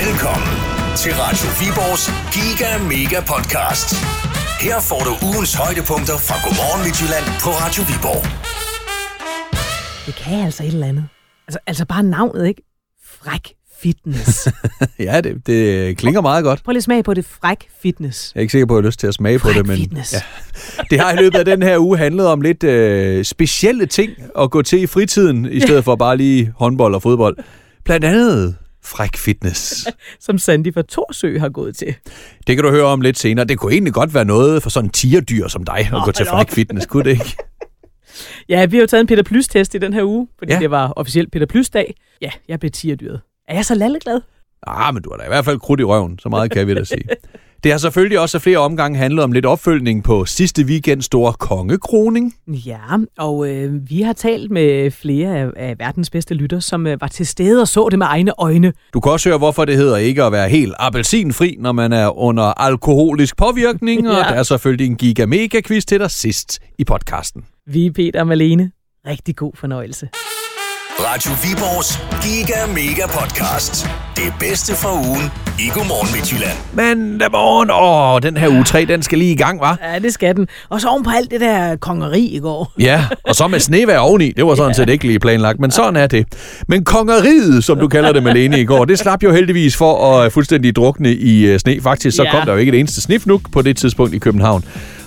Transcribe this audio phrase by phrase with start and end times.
[0.00, 0.54] Velkommen
[1.02, 2.04] til Radio Viborgs
[2.34, 3.88] Giga Mega Podcast.
[4.66, 8.22] Her får du ugens højdepunkter fra Godmorgen Midtjylland på Radio Viborg.
[10.06, 11.06] Det kan altså et eller andet.
[11.46, 12.62] Altså, altså bare navnet, ikke?
[13.20, 13.44] Fræk
[13.82, 14.48] fitness.
[15.08, 16.64] ja, det, det klinger meget godt.
[16.64, 17.24] Prøv lige at smage på det.
[17.24, 18.32] Fræk fitness.
[18.34, 19.66] Jeg er ikke sikker på, at jeg har lyst til at smage Fræk på det,
[19.66, 20.12] men fitness.
[20.12, 20.20] Ja.
[20.90, 24.50] det har i løbet af den her uge handlet om lidt øh, specielle ting at
[24.50, 27.36] gå til i fritiden, i stedet for bare lige håndbold og fodbold.
[27.84, 29.86] Blandt andet fræk fitness.
[30.20, 31.94] Som Sandy fra Torsø har gået til.
[32.46, 33.44] Det kan du høre om lidt senere.
[33.46, 36.26] Det kunne egentlig godt være noget for sådan en tierdyr som dig at gå til
[36.26, 36.50] fræk op.
[36.50, 37.36] fitness, kunne det ikke?
[38.48, 40.58] Ja, vi har jo taget en Peter Plus-test i den her uge, fordi Ja.
[40.58, 41.94] det var officielt Peter Plus-dag.
[42.20, 43.20] Ja, jeg blev tierdyret.
[43.48, 44.20] Er jeg så lalleglad?
[44.66, 46.18] Ah, men du har da i hvert fald krudt i røven.
[46.18, 47.04] Så meget kan vi da sige.
[47.64, 52.34] Det har selvfølgelig også flere omgange handlet om lidt opfølgning på sidste weekends store kongekroning.
[52.48, 52.78] Ja,
[53.18, 57.06] og øh, vi har talt med flere af, af verdens bedste lytter, som øh, var
[57.06, 58.72] til stede og så det med egne øjne.
[58.94, 62.18] Du kan også høre, hvorfor det hedder ikke at være helt appelsinfri, når man er
[62.18, 64.18] under alkoholisk påvirkning, og Ja.
[64.20, 67.44] der er selvfølgelig en giga-mega-quiz til dig sidst i podcasten.
[67.66, 68.70] Vi er Peter og Malene.
[69.06, 70.08] Rigtig god fornøjelse.
[71.00, 73.86] Radio Viborgs Giga Mega Podcast.
[74.16, 75.22] Det bedste fra ugen
[75.58, 76.58] i Godmorgen Midtjylland.
[76.72, 79.78] Mandag morgen, åh, den her uge 3, den skal lige i gang, var?
[79.92, 80.46] Ja, det skal den.
[80.68, 82.72] Og så oven på alt det der kongeri i går.
[82.78, 84.32] Ja, og så med snevejr oveni.
[84.36, 86.26] Det var sådan set ikke lige planlagt, men sådan er det.
[86.68, 90.32] Men kongeriet, som du kalder det, Malene, i går, det slap jo heldigvis for at
[90.32, 91.80] fuldstændig drukne i øh, sne.
[91.82, 92.30] Faktisk så Ja.
[92.30, 94.64] kom der jo ikke et eneste snifnuk på det tidspunkt i København.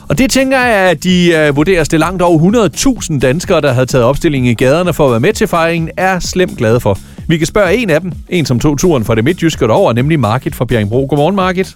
[0.09, 2.70] Og det tænker jeg, at de uh, vurderes det langt over
[3.11, 6.20] 100.000 danskere, der havde taget opstilling i gaderne for at være med til fejringen, er
[6.20, 6.98] slemt glade for.
[7.28, 10.20] Vi kan spørge en af dem, en som tog turen fra det midtjyske over, nemlig
[10.20, 11.06] Margit fra Bjerringbro.
[11.09, 11.76] Godmorgen, Margit.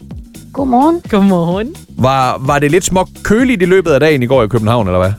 [0.54, 1.02] Godmorgen.
[1.10, 1.76] Godmorgen.
[1.98, 5.00] Var, var det lidt småt køligt i løbet af dagen i går i København, eller
[5.00, 5.12] hvad?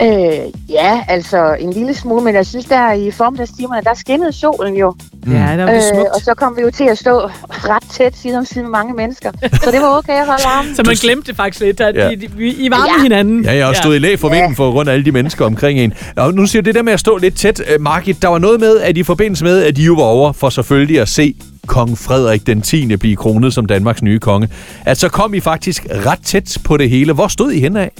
[0.00, 0.32] Øh,
[0.68, 4.94] ja, altså en lille smule, men jeg synes, der i formiddagstimerne, der skinnede solen jo.
[5.26, 5.32] Mm.
[5.32, 6.08] Ja, der var det Øh, smukt.
[6.14, 8.94] og så kom vi jo til at stå ret tæt side om side med mange
[8.94, 9.30] mennesker.
[9.64, 10.74] Så det var okay at holde armen.
[10.76, 12.04] Så man glemte det faktisk lidt, at Ja.
[12.04, 12.10] ja.
[12.10, 13.02] I, I, I varme Ja.
[13.02, 13.44] hinanden.
[13.44, 15.78] Ja, jeg har stået i læ for vinden for grund af alle de mennesker omkring
[15.78, 15.92] en.
[16.16, 17.62] Og nu siger du det der med at stå lidt tæt.
[17.74, 20.32] Øh, Margit, der var noget med, at i forbindelse med, at de jo var over
[20.32, 21.34] for selvfølgelig at se
[21.66, 22.96] kong Frederik den 10.
[22.96, 24.48] blive kronet som Danmarks nye konge,
[24.84, 27.12] at så kom I faktisk ret tæt på det hele.
[27.12, 27.90] Hvor stod I henne af?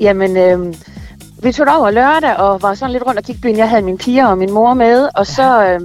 [0.00, 0.74] Jamen, øh,
[1.42, 3.56] vi tog over lørdag og var sådan lidt rundt og kiggede byen.
[3.56, 5.80] Jeg havde mine piger og min mor med, og så øh,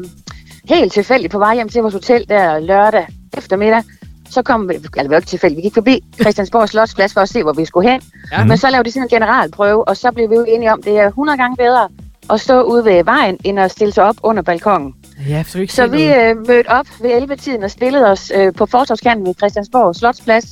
[0.70, 3.84] helt tilfældigt på vej hjem til vores hotel der lørdag eftermiddag,
[4.30, 7.44] så kom vi, det var ikke tilfældigt, vi gik forbi Christiansborg Slotsplads for at se,
[7.44, 8.02] hvor vi skulle hen.
[8.32, 8.46] Ja.
[8.46, 10.86] Men så lavede de sådan en generalprøve, og så blev vi jo enige om, at
[10.86, 11.90] det er 100 gange bedre
[12.30, 14.94] at stå ude ved vejen, end at stille sig op under balkongen.
[15.30, 18.54] Ja, så vi ikke Så vi øh, mødte op ved 11-tiden og stillede os øh,
[18.54, 20.46] på fortorvskanten ved Christiansborg Slotsplads.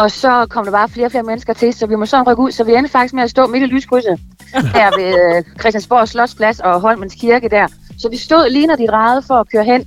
[0.00, 2.42] Og så kom der bare flere og flere mennesker til, så vi må så rykke
[2.42, 2.50] ud.
[2.50, 4.20] Så vi endte faktisk med at stå midt i lyskrydset
[4.76, 7.66] her ved øh, Christiansborg Slotsplads og Holmens Kirke der.
[7.98, 9.84] Så vi stod lige når de drejede for at køre hen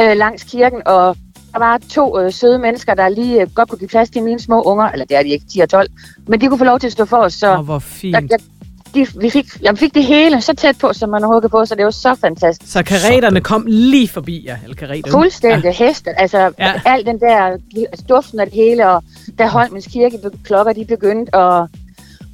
[0.00, 1.16] øh, langs kirken, og
[1.52, 4.40] der var to øh, søde mennesker, der lige øh, godt kunne give plads til mine
[4.40, 5.88] små unger, eller det er de ikke, 10 og 12,
[6.26, 8.14] men de kunne få lov til at stå for os, så Åh, hvor fint.
[8.14, 8.38] jeg, jeg,
[8.96, 11.64] de, vi fik, jeg fik det hele så tæt på, som man har hugget på,
[11.64, 12.72] så det var så fantastisk.
[12.72, 15.12] Så kareterne kom lige forbi jer, eller kareterne.
[15.12, 15.84] Fuldstændig ja.
[15.86, 16.20] heste.
[16.20, 16.50] Altså, Ja.
[16.58, 16.80] ja.
[16.86, 17.36] al den der
[17.90, 19.02] altså, duften af det hele, og
[19.38, 21.68] da Holmens Kirke klokker, de begyndte at,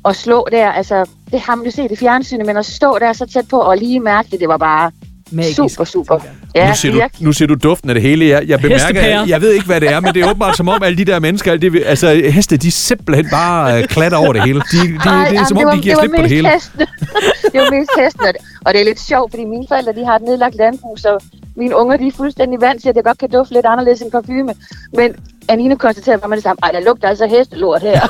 [0.05, 3.13] at slå der, altså, det har man jo set i fjernsynet, men at stå der
[3.13, 4.91] så tæt på og lige mærke det, det var bare
[5.31, 5.57] Magisk.
[5.57, 6.19] super, super.
[6.19, 6.35] tænker.
[6.55, 8.27] Ja, nu, siger du, nu siger du duften af det hele.
[8.29, 9.27] Jeg, jeg bemærker, Hestepærer.
[9.27, 11.21] jeg ved ikke, hvad det er, men det er åbenbart som om alle de der
[11.21, 14.61] mennesker, alle de, altså heste, de simpelthen bare øh, klatter over det hele.
[14.73, 16.31] De, de, Ej, det er som jamen, om, de giver det var slip på det
[16.31, 16.49] hele.
[16.51, 16.87] Hestene.
[17.53, 18.29] det var mest hestene.
[18.29, 20.99] og det- Og det er lidt sjovt, fordi mine forældre de har et nedlagt landbrug,
[20.99, 21.25] så
[21.57, 24.11] mine unger de er fuldstændig vant til, at det godt kan dufte lidt anderledes end
[24.11, 24.55] parfume.
[24.97, 25.15] Men
[25.49, 28.01] Anine konstaterede bare med det samme, ej, der lugter altså hestelort her.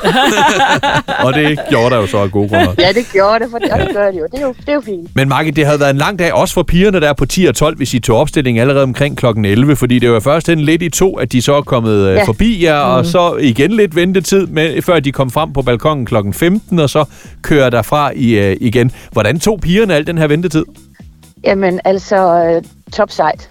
[1.25, 2.75] Og det gjorde der jo så af gode grunde.
[2.79, 4.27] ja, det gjorde det, for det, og det gør det jo.
[4.31, 5.15] Det er jo, det er jo fint.
[5.15, 7.55] Men Margit, det havde været en lang dag, også for pigerne der på 10 og
[7.55, 9.25] 12, hvis I tog opstilling allerede omkring kl.
[9.25, 12.13] 11, fordi det var først den lidt i to, at de så er kommet ja.
[12.13, 12.23] Ja.
[12.23, 12.91] forbi jer, mm.
[12.93, 16.15] og så igen lidt ventetid, med, før de kom frem på balkongen kl.
[16.33, 17.05] 15, og så
[17.41, 18.91] kører derfra i, uh, igen.
[19.11, 20.65] Hvordan tog pigerne al den her ventetid?
[21.43, 22.15] Jamen, altså,
[22.45, 23.49] øh, top sejt.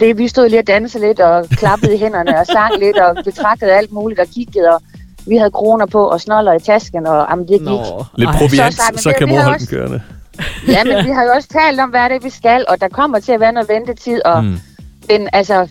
[0.00, 3.16] Det, vi stod lige og dansede lidt og klappede i hænderne og sang lidt og
[3.24, 4.80] betragtede alt muligt og kiggede, og
[5.26, 7.62] vi havde kroner på og snoller i tasken, og jamen, det gik.
[7.68, 8.04] Nå.
[8.16, 10.02] Lidt proviant, Så så det- kan vi mor holde den også- kørende.
[10.68, 12.88] Ja, men vi har jo også talt om, hvad det er, vi skal, og der
[12.88, 14.56] kommer til at være noget ventetid, og mm.
[15.10, 15.68] den, altså,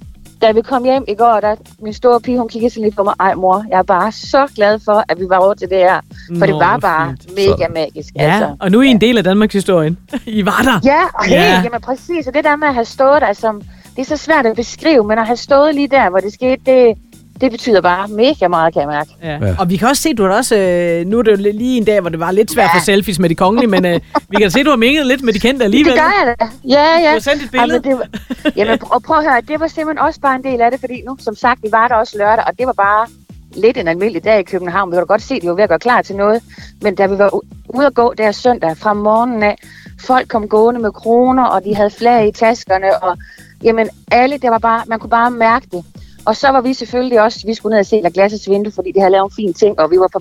[0.48, 3.04] da vi kom hjem i går, der min store pige, hun kiggede sådan lidt på
[3.04, 5.78] mig, ej mor, jeg er bare så glad for, at vi var over til det
[5.78, 6.00] her,
[6.38, 7.36] for Nå, det var bare fint.
[7.36, 8.14] mega magisk.
[8.16, 8.56] Ja, Altså.
[8.60, 9.98] og nu er I en del af Danmarks historien.
[10.26, 10.80] I var der.
[10.92, 11.46] Ja, og helt, Ja.
[11.50, 11.62] ja.
[11.64, 13.62] jamen præcis, og det der med at have stået der, som,
[13.96, 16.62] det er så svært at beskrive, men at have stået lige der, hvor det skete,
[16.66, 16.98] det,
[17.42, 19.10] det betyder bare mega meget, kan jeg mærke.
[19.24, 19.48] Ja.
[19.48, 19.56] Ja.
[19.60, 21.84] Og vi kan også se, du har også, øh, nu er det jo lige en
[21.86, 22.78] dag, hvor det var lidt svært Ja.
[22.80, 24.00] for selfies med de kongelige, men øh,
[24.30, 25.94] vi kan se, at du har minget lidt med de kendte alligevel.
[25.94, 26.46] Det gør jeg da.
[26.70, 27.08] Ja, ja.
[27.08, 27.82] Du har sendt et billede.
[27.86, 28.10] Jamen, det
[28.44, 30.80] var, jamen, og prøv at høre, det var simpelthen også bare en del af det,
[30.80, 33.08] fordi nu, som sagt, vi var der også lørdag, og det var bare
[33.56, 34.92] lidt en almindelig dag i København.
[34.92, 36.42] Vi kunne da godt se, at de var ved at gøre klar til noget.
[36.82, 37.40] Men da vi var
[37.70, 39.56] ude at gå der søndag fra morgenen af,
[40.02, 43.18] folk kom gående med kroner, og de havde flag i taskerne, og
[43.64, 45.86] jamen alle, det var bare, man kunne bare mærke det.
[46.26, 48.92] Og så var vi selvfølgelig også, vi skulle ned og se La Glasses vindue, fordi
[48.92, 50.20] de havde lavet en fin ting, og vi var på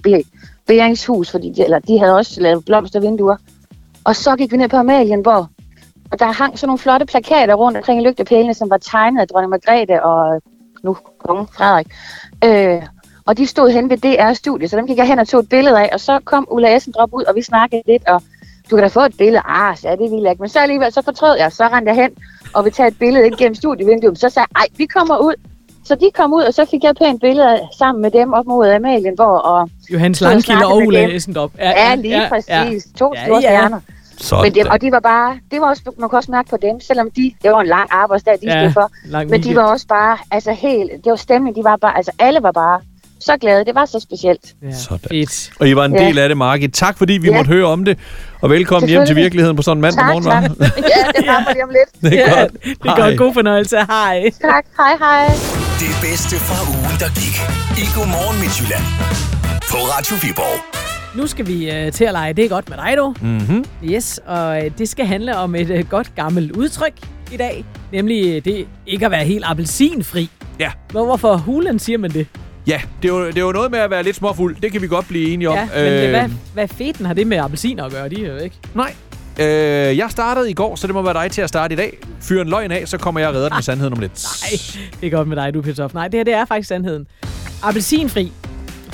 [0.67, 3.37] Beringshus, fordi de, eller de havde også lavet blomstervinduer.
[4.05, 5.47] Og så gik vi ned på Amalienborg,
[6.11, 9.29] og der hang sådan nogle flotte plakater rundt omkring i lygtepælene, som var tegnet af
[9.29, 10.43] dronning Margrethe og
[10.85, 11.87] nu kongen Frederik.
[12.45, 12.83] Øh,
[13.27, 15.81] og de stod hen ved DR-studiet, så dem gik jeg hen og tog et billede
[15.81, 18.23] af, og så kom Ulla Essendrop ud, og vi snakkede lidt, og
[18.71, 19.43] du kan da få et billede.
[19.45, 20.43] Ah, så det ville jeg ikke.
[20.43, 22.11] Men så alligevel, så fortrød jeg, så rendte jeg hen
[22.55, 24.19] og vi tage et billede ind gennem studievinduet.
[24.19, 25.35] Så sagde jeg, ej, vi kommer ud.
[25.85, 28.33] Så de kom ud, og så fik jeg et pænt billede af- sammen med dem
[28.33, 29.43] op mod Amalienborg.
[29.45, 31.11] Og Johannes Langkilde og Ulla dem.
[31.11, 31.51] Essendorf.
[31.59, 32.87] ja, lige præcis.
[32.99, 33.49] To Ja, store ja.
[33.49, 33.81] stjerner.
[34.19, 34.43] Sådan.
[34.43, 36.81] Men det, og de var bare, det var også, man kunne også mærke på dem,
[36.81, 38.91] selvom de, det var en lang arbejdsdag, de Ja, stod for.
[39.29, 42.43] Men de var også bare, altså helt, det var stemning, de var bare, altså alle
[42.43, 42.81] var bare
[43.21, 44.55] så glade, det var så specielt.
[44.63, 44.99] Ja, Sådan.
[45.11, 45.51] fedt.
[45.61, 46.05] Og I var en Ja.
[46.07, 46.73] del af det, Margit.
[46.75, 47.37] Tak fordi vi Ja.
[47.37, 47.99] måtte høre om det.
[48.41, 50.25] Og velkommen hjem til virkeligheden på sådan en mandag Tak, morgen.
[50.25, 50.43] tak.
[50.77, 52.03] ja, det kommer lige om lidt.
[52.13, 52.53] Det er Ja, godt.
[52.65, 53.19] det er godt.
[53.19, 53.77] God fornøjelse.
[53.77, 54.31] Hej.
[54.41, 55.72] Tak, hej hej.
[55.83, 57.37] Det bedste fra ugen, der gik.
[57.83, 58.87] I Godmorgen Midtjylland.
[59.71, 60.59] På Radio Viborg.
[61.19, 63.15] Nu skal vi øh, til at lege Det er godt med dig, du.
[63.21, 63.65] Mm-hmm.
[63.85, 66.93] Yes, og øh, det skal handle om et øh, godt gammelt udtryk
[67.33, 67.65] i dag.
[67.93, 70.31] Nemlig øh, det ikke at være helt appelsinfri.
[70.59, 70.73] Ja.
[70.91, 72.27] Hvor, hvorfor hulen siger man det?
[72.67, 74.57] Ja, det er, jo, det er jo noget med at være lidt småfuld.
[74.63, 75.57] Det kan vi godt blive enige om.
[75.57, 78.09] Ja, men øh, hvad, hvad feten har det med appelsiner at gøre?
[78.09, 78.57] De er jo ikke.
[78.75, 78.95] Nej.
[79.39, 79.47] Øh,
[79.99, 81.99] jeg startede i går, så det må være dig til at starte i dag.
[82.21, 84.13] Fyr en løgn af, så kommer jeg og redder den med sandheden om lidt.
[84.43, 85.89] Nej, det er godt med dig, du Peter.
[85.95, 87.07] Nej, det her det er faktisk sandheden.
[87.63, 88.33] Appelsinfri,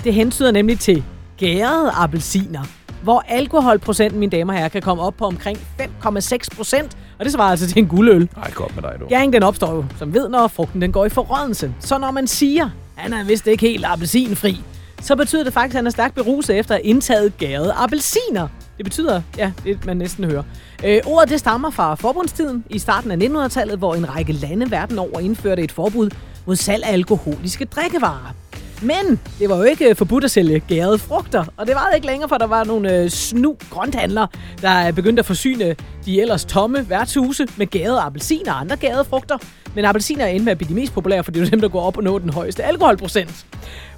[0.04, 1.04] det hentyder nemlig til
[1.38, 2.62] gærede appelsiner,
[3.02, 7.32] hvor alkoholprocenten, mine damer og herrer, kan komme op på omkring 5,6 procent, og det
[7.32, 8.28] svarer altså til en guldøl.
[8.36, 9.06] Nej, godt med dig, du.
[9.08, 11.74] Gæringen den opstår jo, som ved, når frugten den går i forrådnelse.
[11.80, 14.60] Så når man siger, han er vist ikke helt appelsinfri,
[15.02, 18.48] så betyder det faktisk, at han er stærkt beruset efter at have indtaget gærede appelsiner.
[18.78, 20.42] Det betyder, ja, det man næsten hører.
[20.84, 24.98] Øh, ordet det stammer fra forbundstiden i starten af 1900-tallet, hvor en række lande verden
[24.98, 26.10] over indførte et forbud
[26.46, 28.34] mod salg af alkoholiske drikkevarer.
[28.82, 32.28] Men det var jo ikke forbudt at sælge gærede frugter, og det var ikke længere,
[32.28, 34.28] for der var nogle øh, snu grønthandlere,
[34.62, 39.04] der øh, begyndte at forsyne de ellers tomme værtshuse med gærede appelsiner og andre gærede
[39.04, 39.38] frugter.
[39.74, 41.82] Men appelsiner endte med at blive de mest populære, fordi det er dem, der går
[41.82, 43.46] op og nå den højeste alkoholprocent.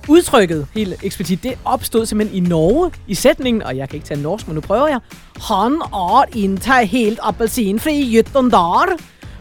[0.09, 4.23] Udtrykket, helt eksplicit, det opstod simpelthen i Norge i sætningen, og jeg kan ikke tage
[4.23, 5.01] norsk, men nu prøver jeg.
[5.41, 8.97] Han er ikke helt appelsinfri Jyttendar.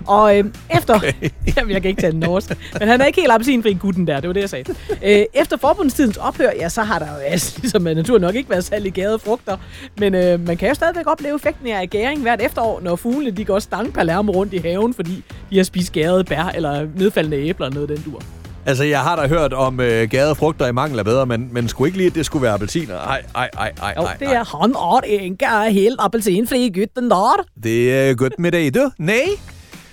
[0.08, 0.46] Og øh,
[0.78, 0.96] efter...
[0.96, 1.14] Okay.
[1.58, 2.58] Jamen, jeg kan ikke tage den norsk.
[2.80, 4.74] Men han er ikke helt appelsinfri gutten der, det var det, jeg sagde.
[5.04, 8.50] Øh, efter forbundstidens ophør, ja, så har der jo altså, ligesom af natur nok ikke
[8.50, 9.58] været særlig gærede frugter.
[9.98, 13.46] Men øh, man kan jo stadigvæk opleve effekten af gæring hvert efterår, når fuglene de
[13.46, 17.68] går stang Palermo rundt i haven, fordi de har spist gærede bær eller nedfaldende æbler
[17.68, 18.22] eller noget den dur.
[18.66, 21.68] Altså, jeg har da hørt om øh, gade frugter i mangel af bedre, men, men
[21.68, 22.96] skulle ikke lige, at det skulle være appelsiner?
[22.96, 24.16] Ej, ej, ej, ej, Jo, ej.
[24.20, 24.76] det er han
[25.16, 27.46] er ikke helt appelsinfri gutten der.
[27.64, 28.92] Det er godt med dig, du.
[28.98, 29.16] Nej.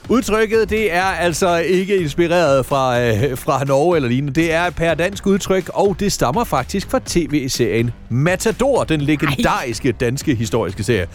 [0.08, 4.40] Udtrykket, det er altså ikke inspireret fra, øh, fra Norge eller lignende.
[4.40, 9.92] Det er et per dansk udtryk, og det stammer faktisk fra tv-serien Matador, den legendariske
[9.92, 11.06] danske historiske serie.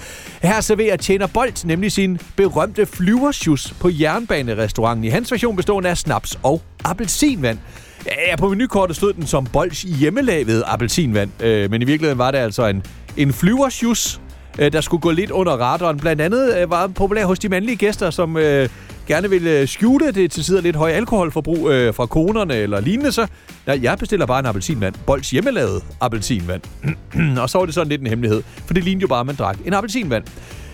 [0.41, 5.03] Her serverer Tjener Bolt nemlig sin berømte flyversjus på jernbanerestauranten.
[5.03, 7.57] I hans version bestående af snaps og appelsinvand.
[8.05, 12.37] Ja, på menukortet stod den som Bolts hjemmelavet appelsinvand, øh, men i virkeligheden var det
[12.37, 12.83] altså en,
[13.17, 14.19] en flyversjus,
[14.59, 15.97] øh, der skulle gå lidt under radaren.
[15.97, 18.69] Blandt andet øh, var populær hos de mandlige gæster, som øh,
[19.07, 23.11] gerne ville øh, skjule det til sider lidt høje alkoholforbrug øh, fra konerne eller lignende.
[23.11, 23.27] Så
[23.67, 24.95] ja, jeg bestiller bare en appelsinvand.
[25.05, 26.61] Bolds hjemmelavet appelsinvand.
[27.41, 29.35] og så var det sådan lidt en hemmelighed, for det lignede jo bare, at man
[29.35, 30.23] drak en appelsinvand.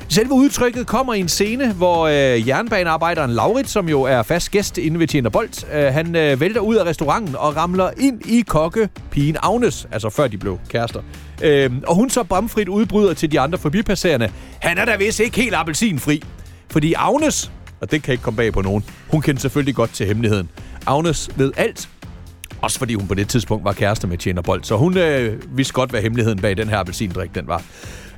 [0.10, 4.78] Selve udtrykket kommer i en scene, hvor øh, jernbanearbejderen Laurit, som jo er fast gæst
[4.78, 8.42] inde ved Tjener Bolt, øh, han øh, vælter ud af restauranten og ramler ind i
[8.48, 11.02] kokkepigen Agnes, altså før de blev kærester.
[11.42, 14.32] Øh, og hun så bramfrit udbryder til de andre forbipasserende.
[14.60, 16.24] Han er da vist ikke helt appelsinfri.
[16.72, 17.52] Fordi Agnes,
[17.82, 20.50] og det kan ikke komme bag på nogen, hun kendte selvfølgelig godt til hemmeligheden.
[20.86, 21.90] Agnes ved alt,
[22.62, 25.74] også fordi hun på det tidspunkt var kæreste med Tjener Bolt, så hun øh, vidste
[25.74, 27.64] godt, hvad hemmeligheden bag den her appelsindrik den var.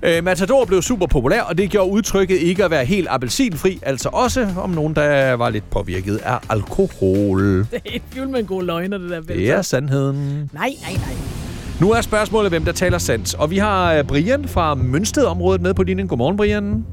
[0.03, 4.09] Øh, Matador blev super populær, og det gjorde udtrykket ikke at være helt appelsinfri, altså
[4.13, 7.41] også om nogen, der var lidt påvirket af alkohol.
[7.41, 9.21] Det er et fyldt med en god løgner, det der.
[9.21, 10.49] Det er sandheden.
[10.53, 11.48] Nej, nej, nej.
[11.81, 13.35] Nu er spørgsmålet, hvem der taler sandt.
[13.39, 16.07] Og vi har øh, Brian fra Mønsted-området med på linjen.
[16.07, 16.85] Godmorgen, Brian.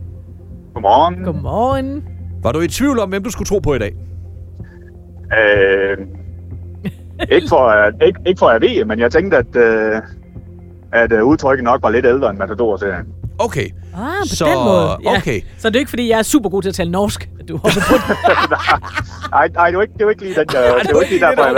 [0.75, 1.25] Godmorgen.
[1.25, 2.05] Godmorgen.
[2.43, 3.95] Var du i tvivl om, hvem du skulle tro på i dag?
[5.39, 5.99] Øh,
[7.33, 10.03] ikke, for, at, ikke, ikke for at jeg ved, men jeg tænkte, at, øh,
[10.93, 13.07] at øh, udtrykket nok var lidt ældre end Matador-serien.
[13.39, 13.69] Okay.
[13.95, 14.97] Ah, på Så, den måde.
[15.05, 15.17] Ja.
[15.17, 15.41] okay.
[15.59, 17.57] Så det er ikke, fordi jeg er super god til at tale norsk, at du
[17.57, 18.17] hopper på den.
[19.31, 21.27] Nej, nej, det var ikke, det var ikke lige den, jeg, det var ikke lige
[21.27, 21.55] derfor, jeg.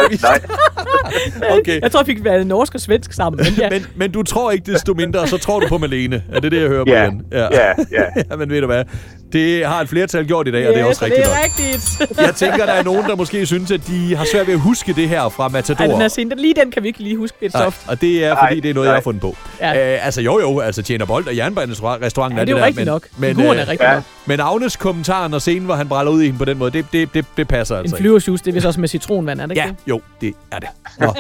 [1.41, 1.81] Nej, okay.
[1.83, 3.41] Jeg tror, jeg fik været norsk og svensk sammen.
[3.45, 3.71] Men ja.
[3.71, 6.23] Men, men du tror ikke desto mindre, så tror du på Malene.
[6.33, 7.23] Er det det, jeg hører, Ja, Brian?
[7.33, 7.73] ja, ja.
[8.31, 8.85] ja, men ved du hvad?
[9.33, 11.45] Det har et flertal gjort i dag, og det er Yes, også rigtigt det er
[11.45, 12.21] rigtigt.
[12.27, 14.93] Jeg tænker, der er nogen, der måske synes, at de har svært ved at huske
[14.93, 15.85] det her fra Matador.
[16.01, 17.81] Ej, den den- lige den kan vi ikke lige huske, det er Nej, soft.
[17.89, 18.93] og det er, fordi det er noget, nej.
[18.93, 19.37] jeg har fundet på.
[19.61, 19.95] Ja.
[19.95, 22.57] Øh, altså jo jo, altså tjener bold og jernbanerestauranten Ja, er det er det jo
[22.59, 23.07] der, rigtigt men, nok.
[23.19, 23.95] Men, Figuren er øh, rigtig ja.
[23.95, 24.03] nok.
[24.27, 26.85] men Agnes kommentaren og scenen, hvor han bræller ud i hende på den måde, det,
[26.93, 29.53] det, det, det passer altså En flyversjus, det er vist også med citronvand, er det
[29.53, 29.77] ikke Ja, det?
[29.89, 30.69] jo, det er det.
[31.01, 31.15] Nå.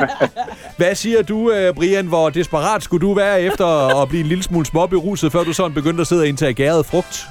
[0.76, 2.06] Hvad siger du, øh, Brian?
[2.06, 5.74] Hvor desperat skulle du være efter at blive en lille smule småberuset, før du sådan
[5.74, 7.26] begyndte at sidde og indtage gæret frugt?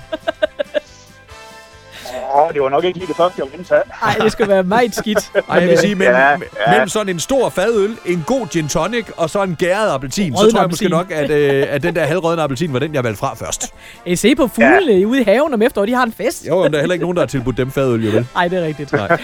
[2.36, 3.82] Åh, det var nok ikke lige det første, jeg ville indtage.
[4.04, 5.32] Nej, det skal være meget skidt.
[5.50, 6.38] Ej, jeg vil sige, mellem, Ja, ja,
[6.72, 10.52] mellem sådan en stor fadøl, en god gin tonic og så en gæret appelsin, så
[10.52, 10.90] tror jeg måske appelsin.
[10.90, 13.74] nok, at, øh, at den der halvrødne appelsin var den, jeg valgte fra først.
[14.06, 15.06] I se på fuglene ja.
[15.06, 16.48] ude i haven om efteråret, de har en fest.
[16.48, 18.28] Jo, men der er heller ikke nogen, der har tilbudt dem fadøl, jo vel?
[18.36, 18.92] Nej, det er rigtigt.
[18.94, 19.18] Nej.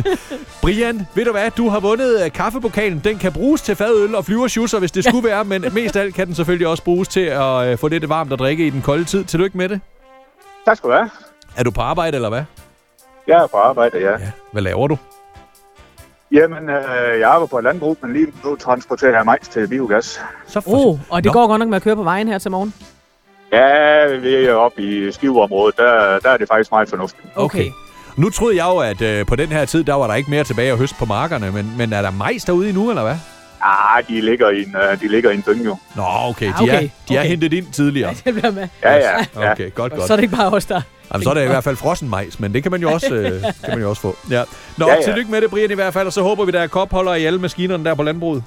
[0.62, 1.50] Brian, ved du hvad?
[1.50, 3.00] Du har vundet øh, kaffepokalen.
[3.04, 6.14] Den kan bruges til fadøl og flyverschusser, hvis det skulle være, men mest af alt
[6.14, 8.82] kan den selvfølgelig også bruges til at øh, få lidt varmt at drikke i den
[8.82, 9.24] kolde tid.
[9.24, 9.80] Tillykke med det.
[10.66, 11.10] Tak skal du have.
[11.56, 12.42] Er du på arbejde, eller hvad?
[13.26, 14.10] Jeg er på arbejde, ja.
[14.10, 14.30] Ja.
[14.52, 14.98] Hvad laver du?
[16.32, 20.20] Jamen, øh, jeg arbejder på et landbrug, men lige nu transporterer jeg majs til biogas.
[20.46, 21.32] Så Oh, og det Nå.
[21.32, 22.74] går godt nok med at køre på vejen her til morgen.
[23.52, 25.76] Ja, vi er oppe i skiveområdet.
[25.76, 27.22] Der, der er det faktisk meget fornuftigt.
[27.36, 27.70] Okay.
[28.16, 30.44] Nu troede jeg jo, at øh, på den her tid, der var der ikke mere
[30.44, 33.16] tilbage at høste på markerne, men, men er der majs derude endnu, eller hvad?
[33.62, 35.76] Ah, de ligger i en, øh, de ligger i en dynge jo.
[35.96, 36.46] Nå, okay.
[36.46, 37.28] Ja, De, er, okay, de er okay.
[37.30, 38.14] hentet ind tidligere.
[38.24, 38.68] Det bliver med.
[38.82, 39.10] Ja, ja.
[39.36, 39.52] ja.
[39.52, 40.06] Okay, godt, Og godt.
[40.06, 40.80] så er det ikke bare os, der...
[41.12, 43.14] Jamen, så er det i hvert fald frossen majs, men det kan man jo også,
[43.14, 44.16] øh, kan man jo også få.
[44.30, 44.42] Ja.
[44.76, 45.00] Nå, Ja, ja, ja.
[45.00, 45.04] ja.
[45.06, 47.24] tillykke med det, Brian, i hvert fald, og så håber vi, der er kopholder i
[47.24, 48.44] alle maskinerne der på landbruget.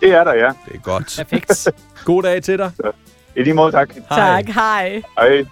[0.00, 0.46] Det er der, ja.
[0.46, 1.14] Det er godt.
[1.18, 1.68] Perfekt.
[2.04, 2.70] God dag til dig.
[3.36, 3.88] I lige måde, tak.
[4.08, 5.02] tak, hej.
[5.18, 5.44] Hej.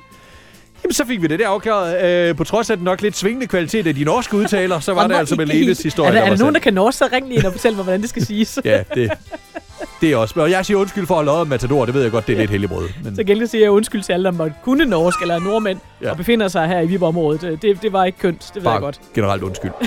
[0.84, 2.04] Jamen, så fik vi det der afklaret.
[2.28, 5.06] Øh, på trods af den nok lidt svingende kvalitet af de norske udtaler, så var
[5.06, 7.08] det altså med Lenes historie, Er der, er var der nogen, der kan norsk, så
[7.12, 8.58] ring lige ind og fortæl mig, hvordan det skal siges.
[8.64, 9.12] Ja, det,
[10.00, 10.40] det er også.
[10.40, 12.50] Og jeg siger undskyld for at have Matador, det ved jeg godt, det er lidt
[12.50, 12.88] helligbrød.
[13.04, 15.78] Men Så gengæld siger jeg undskyld til alle, der måtte kunne norsk eller er nordmænd
[16.00, 16.06] ja.
[16.06, 16.10] Ja.
[16.10, 17.58] og befinder sig her i Viborg-området.
[17.62, 19.00] Det, det var ikke kønt, det ved jeg godt.
[19.14, 19.70] generelt undskyld.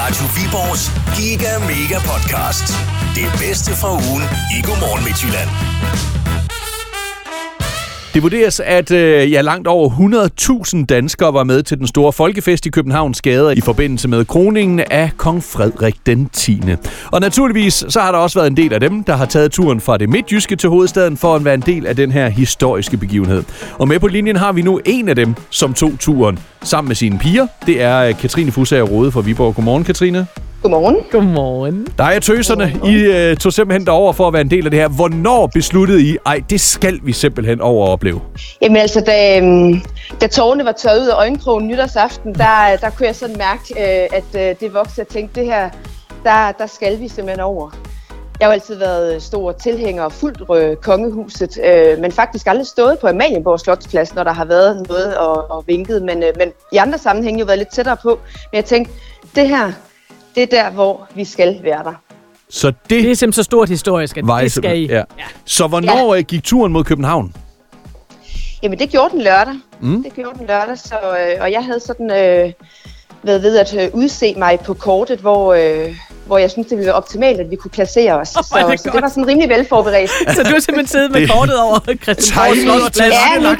[0.00, 2.66] Radio Viborgs Giga Mega Podcast.
[3.14, 4.24] Det bedste fra ugen
[4.56, 6.13] i Godmorgen Midtjylland.
[8.14, 9.90] Det vurderes, at øh, ja, langt over
[10.74, 14.80] 100.000 danskere var med til den store folkefest i Københavns gader i forbindelse med kroningen
[14.80, 16.62] af kong Frederik den 10.
[17.12, 19.80] Og naturligvis så har der også været en del af dem, der har taget turen
[19.80, 23.42] fra det midtjyske til hovedstaden for at være en del af den her historiske begivenhed.
[23.78, 26.96] Og med på linjen har vi nu en af dem, som tog turen sammen med
[26.96, 27.46] sine piger.
[27.66, 29.54] Det er øh, Katrine Fusager Rode fra Viborg.
[29.54, 30.26] Godmorgen, Katrine.
[30.64, 30.96] Godmorgen.
[31.10, 31.86] Godmorgen.
[31.98, 32.72] Der er tøserne.
[32.84, 34.88] I øh, tog simpelthen derover for at være en del af det her.
[34.88, 38.20] Hvornår besluttede I, ej, det skal vi simpelthen over at opleve?
[38.62, 39.82] Jamen altså, da, øhm,
[40.20, 44.08] da tårne var tørret ud af øjenkrogen nytårsaften, der, der kunne jeg sådan mærke, øh,
[44.18, 45.00] at øh, det voksede.
[45.00, 45.70] Jeg tænkte, det her,
[46.24, 47.70] der, der skal vi simpelthen over.
[48.40, 52.98] Jeg har altid været stor tilhænger og fuldt rød kongehuset, øh, men faktisk aldrig stået
[52.98, 56.02] på Amalienborg Slotsplads, når der har været noget og, og vinket.
[56.02, 58.08] Men, øh, men i andre sammenhænge jo været lidt tættere på.
[58.52, 58.92] Men jeg tænkte,
[59.34, 59.72] det her,
[60.34, 61.92] det er der, hvor vi skal være der.
[62.50, 64.48] Så det, Det er simpelthen så stort historisk, at det skal I.
[64.48, 65.24] simpelthen- Ja.
[65.44, 66.20] Så hvornår ja.
[66.20, 67.34] gik turen mod København?
[68.62, 69.54] Jamen, det gjorde den lørdag.
[69.80, 70.02] Mm.
[70.02, 72.52] Det gjorde den lørdag, så, øh, og jeg havde sådan øh,
[73.22, 75.94] været ved at øh, udse mig på kortet, hvor, øh,
[76.26, 78.28] hvor jeg synes det ville være optimalt, at vi kunne placere os.
[78.36, 80.10] Åh, så, det så det var sådan rimelig velforberedt.
[80.36, 81.78] Så du har simpelthen siddet med kortet over
[82.64, 83.14] Slotsplads.
[83.14, 83.54] Ja,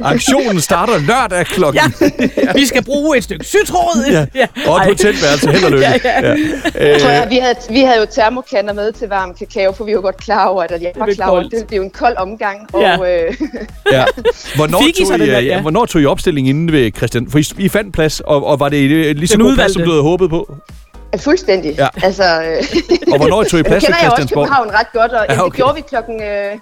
[0.00, 1.82] Aktionen starter lørdag klokken.
[2.36, 4.26] Ja, vi skal bruge et stykke sytråd.
[4.34, 4.46] Ja.
[4.66, 5.50] Og et hotelværelse.
[5.50, 5.84] Held og lykke.
[5.84, 6.28] Ja, ja.
[6.28, 6.98] Ja.
[6.98, 9.94] Tror Øh, jeg, vi, havde, vi havde jo termokanner med til varm kakao, for vi
[9.94, 12.16] var godt klar over, at jeg var er klar over, at det, jo en kold
[12.16, 12.58] omgang.
[12.74, 12.98] Ja.
[12.98, 13.34] Og, øh,
[13.92, 14.04] ja.
[14.56, 15.40] Hvornår, Fik I tog I, den øh, ja.
[15.40, 15.60] ja.
[15.60, 17.30] hvornår tog I opstilling inde ved Christian?
[17.30, 19.72] For I, I fandt plads, og, og var det et lige så Den god plads,
[19.72, 20.54] som du havde håbet på?
[21.16, 21.74] Fuldstændig.
[21.78, 21.88] Ja.
[22.02, 24.44] Altså, øh, Og hvornår tog I plads ved kender jeg også Christiansborg?
[24.44, 25.44] København ret godt, og ja, okay.
[25.44, 26.22] det gjorde vi klokken...
[26.22, 26.58] Øh,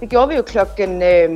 [0.00, 1.30] det gjorde vi jo klokken øh,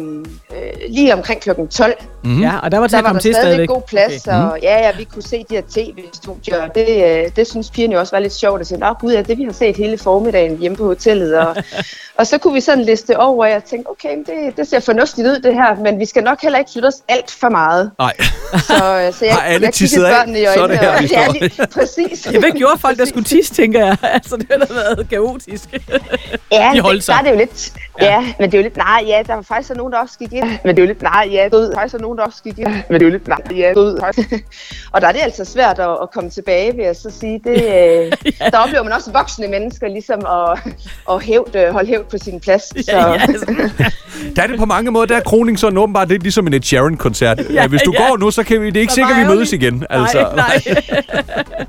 [0.57, 1.95] øh, lige omkring klokken 12.
[2.25, 2.43] Mhm.
[2.43, 3.69] Ja, og der var til Der at var komme der til stadig stadigvæk.
[3.69, 4.37] god plads, okay.
[4.39, 6.89] og ja, ja, vi kunne se de her tv-studier, og det,
[7.25, 9.39] øh, det synes pigerne jo også var lidt sjovt at sige, nå gud, ja, det
[9.39, 11.57] vi har set hele formiddagen hjemme på hotellet, og,
[12.19, 15.27] og så kunne vi sådan liste over, og jeg tænkte, okay, det, det ser fornuftigt
[15.27, 17.91] ud det her, men vi skal nok heller ikke flytte os alt for meget.
[17.99, 18.13] Nej.
[18.69, 18.75] Så,
[19.07, 20.21] øh, så jeg, Har alle jeg tisset kiggede af?
[20.21, 22.27] børnene i Så er øjnene, det her, og- vi ja, lige, præcis.
[22.33, 23.97] Ja, hvad gjorde folk, der skulle tisse, tænker jeg?
[24.03, 25.69] Altså, det har da været kaotisk.
[26.53, 27.13] Ja, De holdt det, sig.
[27.13, 28.05] der er det jo lidt, ja.
[28.07, 30.33] ja, men det er jo lidt, nej, ja, der var faktisk nogen, der også gik
[30.33, 32.43] ind, men det er jo lidt, nej, ja, der var faktisk nogen, nogen, der også
[32.43, 32.69] gik ind.
[32.69, 33.53] Men det er jo lidt langt.
[33.57, 33.73] Ja,
[34.93, 37.41] og der er det altså svært at, at komme tilbage, vil jeg så sige.
[37.45, 38.13] Det, øh,
[38.53, 40.59] der oplever man også voksne mennesker ligesom at,
[41.11, 42.63] at hævde, holde hævd på sin plads.
[42.63, 42.75] Så.
[42.89, 43.17] Ja, ja.
[44.37, 46.63] Der er det på mange måder, der er kroning sådan åbenbart lidt ligesom en Ed
[46.63, 47.39] Sheeran-koncert.
[47.39, 48.09] Ja, Ja, Hvis du ja.
[48.09, 49.73] går nu, så kan vi, det er ikke Hvor sikkert, at vi mødes ærgerligt.
[49.75, 49.87] igen.
[49.91, 50.19] Altså.
[50.37, 51.03] Nej, nej.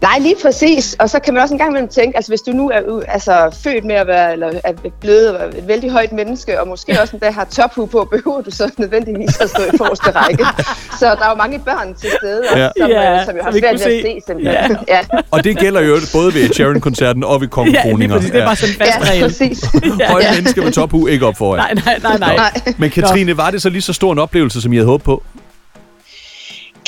[0.02, 0.96] Nej, lige præcis.
[1.00, 3.12] Og så kan man også en gang imellem tænke, altså hvis du nu er u-
[3.14, 6.68] altså, født med at være, eller er blevet at være et vældig højt menneske, og
[6.68, 10.35] måske også endda har tophu på, behøver du så nødvendigvis at stå i forreste række.
[11.00, 12.60] Så der er jo mange børn til stede, Ja.
[12.60, 12.70] ja.
[12.80, 14.01] som, Ja, ja, som jo har svært ved at se.
[14.01, 14.77] se simpelthen.
[14.88, 15.01] Ja, ja.
[15.32, 18.15] Og det gælder jo både ved Ed Sheeran-koncerten og ved Ja, kongekroninger.
[18.15, 18.32] præcis.
[18.32, 19.24] Det er bare sådan en fast ja regel.
[19.24, 19.63] præcis.
[20.12, 21.58] Høje mennesker med tophu ikke op foran.
[21.60, 22.36] Nej, nej, nej, nej.
[22.36, 22.74] Nej.
[22.77, 25.24] Men Katrine, var det så lige så stor en oplevelse, som I havde håbet på?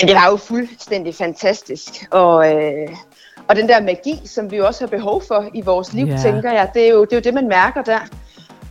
[0.02, 1.84] Jamen, det var jo fuldstændig fantastisk.
[2.12, 2.88] Og, øh,
[3.48, 6.12] og den der magi, som vi jo også har behov for i vores liv, Ja.
[6.12, 6.22] yeah.
[6.24, 8.00] tænker jeg, det er, jo, det er jo det, man mærker der.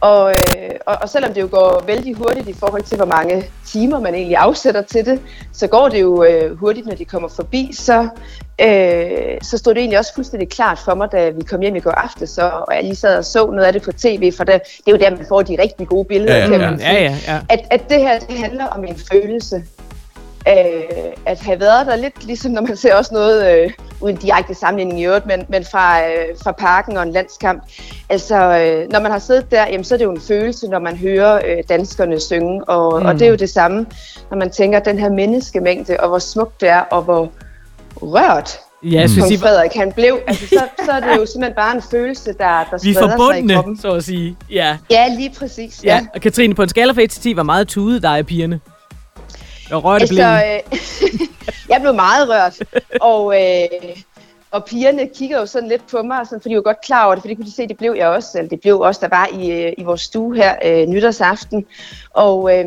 [0.01, 3.45] Og, øh, og, og selvom det jo går vældig hurtigt i forhold til, hvor mange
[3.67, 5.21] timer man egentlig afsætter til det,
[5.53, 7.71] så går det jo øh, hurtigt, når de kommer forbi.
[7.73, 8.09] Så,
[8.61, 11.81] øh, så stod det egentlig også fuldstændig klart for mig, da vi kom hjem i
[11.81, 14.45] går aftes, og og jeg lige sad og så noget af det på tv, for
[14.45, 16.37] det, det er jo der, man får de rigtig gode billeder.
[16.37, 16.93] Ja, ja, kan ja.
[16.93, 17.41] Ja, ja, ja.
[17.49, 19.65] at, at det her det handler om en følelse.
[20.49, 24.55] Øh, at have været der lidt, ligesom når man ser også noget, øh, uden direkte
[24.55, 27.63] sammenligning i øvrigt, men, men fra, øh, fra parken og en landskamp.
[28.09, 30.79] Altså, øh, når man har siddet der, jamen, så er det jo en følelse, når
[30.79, 33.07] man hører øh, danskerne synge, og, mm.
[33.07, 33.87] og det er jo det samme,
[34.31, 37.31] når man tænker den her menneskemængde, og hvor smukt det er, og hvor
[38.03, 40.19] rørt Ja, jeg synes, kong I, Frederik han blev.
[40.27, 42.95] Altså, så, så er det jo simpelthen bare en følelse, der, der vi er spreder
[42.95, 43.79] sig i forbundne, kroppen.
[43.79, 44.37] så at sige.
[44.51, 44.77] Ja.
[44.91, 45.85] Ja, lige præcis.
[45.85, 45.95] ja.
[45.95, 46.07] Ja.
[46.15, 48.61] Og Katrine, på en skala fra 1 til 10, hvor meget tude dig af pigerne?
[49.73, 50.73] Og rørte Altså, altså,
[51.07, 51.21] øh,
[51.71, 52.59] jeg blev meget rørt,
[53.01, 53.97] og, øh,
[54.51, 57.15] og pigerne kigger jo sådan lidt på mig, sådan, for de var godt klar over
[57.15, 59.17] det, for det kunne de se, det blev jeg også, eller det blev også, der
[59.17, 61.67] var i, øh, i vores stue her øh, nytårsaften.
[62.11, 62.67] Og, øh,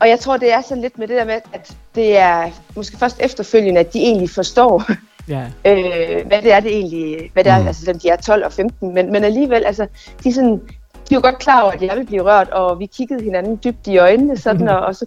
[0.00, 2.98] og jeg tror, det er sådan lidt med det der med, at det er måske
[2.98, 4.82] først efterfølgende, at de egentlig forstår,
[5.28, 5.42] Ja.
[5.70, 7.66] øh, hvad det er det egentlig, hvad det er, Mm.
[7.66, 9.86] altså selvom de er 12 og 15, men, men alligevel, altså,
[10.24, 10.60] de er sådan,
[11.10, 13.86] de var godt klar over, at jeg ville blive rørt, og vi kiggede hinanden dybt
[13.86, 15.06] i øjnene, sådan, og, og så,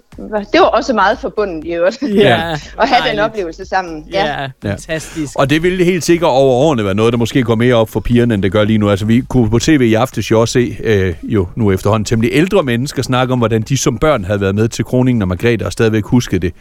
[0.54, 2.52] det var også meget forbundet i øvrigt, Ja.
[2.82, 4.06] at have den oplevelse sammen.
[4.12, 5.34] Ja, fantastisk.
[5.36, 8.00] Og det ville helt sikkert over årene være noget, der måske går mere op for
[8.00, 8.90] pigerne, end det gør lige nu.
[8.90, 12.32] Altså, vi kunne på tv i aftes jo også se, øh, jo nu efterhånden temmelig
[12.34, 15.66] ældre mennesker snakke om, hvordan de som børn havde været med til kroningen af Margrethe,
[15.66, 16.54] og stadigvæk huskede det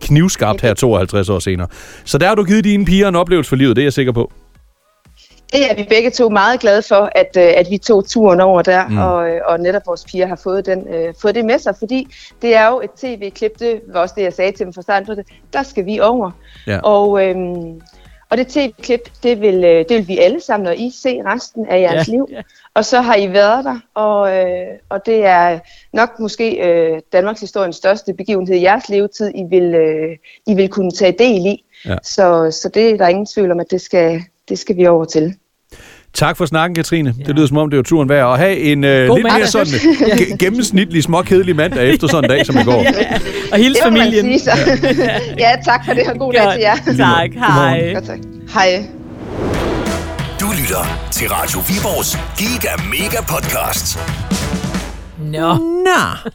[0.00, 1.66] knivskarpt her 52 år senere.
[2.04, 4.12] Så der har du givet dine piger en oplevelse for livet, det er jeg sikker
[4.12, 4.32] på.
[5.52, 8.62] Det er vi begge to meget glade for, at, øh, at vi tog turen over
[8.62, 8.98] der, Mm.
[8.98, 12.08] og, øh, og netop vores piger har fået, den, øh, fået det med sig, fordi
[12.42, 15.24] det er jo et tv-klip, det var også det, jeg sagde til dem fra starten
[15.52, 16.30] der skal vi over.
[16.66, 16.78] Ja.
[16.82, 17.80] Og, øhm,
[18.30, 21.66] og det tv-klip, det vil, øh, det vil vi alle sammen, og I se resten
[21.66, 22.28] af jeres Ja, liv.
[22.32, 22.42] ja.
[22.74, 25.58] Og så har I været der, og, øh, og det er
[25.92, 30.68] nok måske øh, Danmarks historiens største begivenhed i jeres levetid, I vil, øh, I vil
[30.68, 31.64] kunne tage del i.
[31.86, 31.96] Ja.
[32.02, 35.04] Så, så det er der ingen tvivl om, at det skal, det skal vi over
[35.04, 35.34] til.
[36.14, 37.10] Tak for snakken, Katrine.
[37.10, 37.22] Ja.
[37.22, 37.24] Ja.
[37.26, 38.24] Det lyder som om, det var turen værd.
[38.24, 39.72] Og have en øh, God lidt mere sådan
[40.20, 42.84] ge- gennemsnitlig, småkedelig mandag efter sådan en dag, som i går.
[43.52, 44.24] Og hils Det familien.
[44.24, 44.50] sige så.
[45.44, 46.76] ja, tak for det, og god dag til jer.
[46.96, 47.92] Tak, hej.
[47.94, 48.18] Godt, tak.
[48.54, 48.84] Hej.
[50.40, 53.98] Du lytter til Radio Viborgs Giga Mega Podcast.
[55.18, 56.30] Nå, Nå.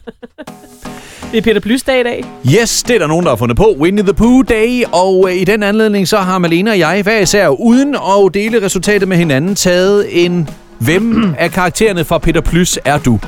[1.36, 2.24] Det er Peter Plys dag i dag.
[2.60, 3.76] Yes, det er der nogen, der har fundet på.
[3.80, 7.18] Winnie the Pooh Day, og øh, i den anledning så har Malene og jeg hver
[7.18, 12.78] især uden at dele resultatet med hinanden taget en Hvem af karaktererne fra Peter Plys
[12.84, 13.18] er du?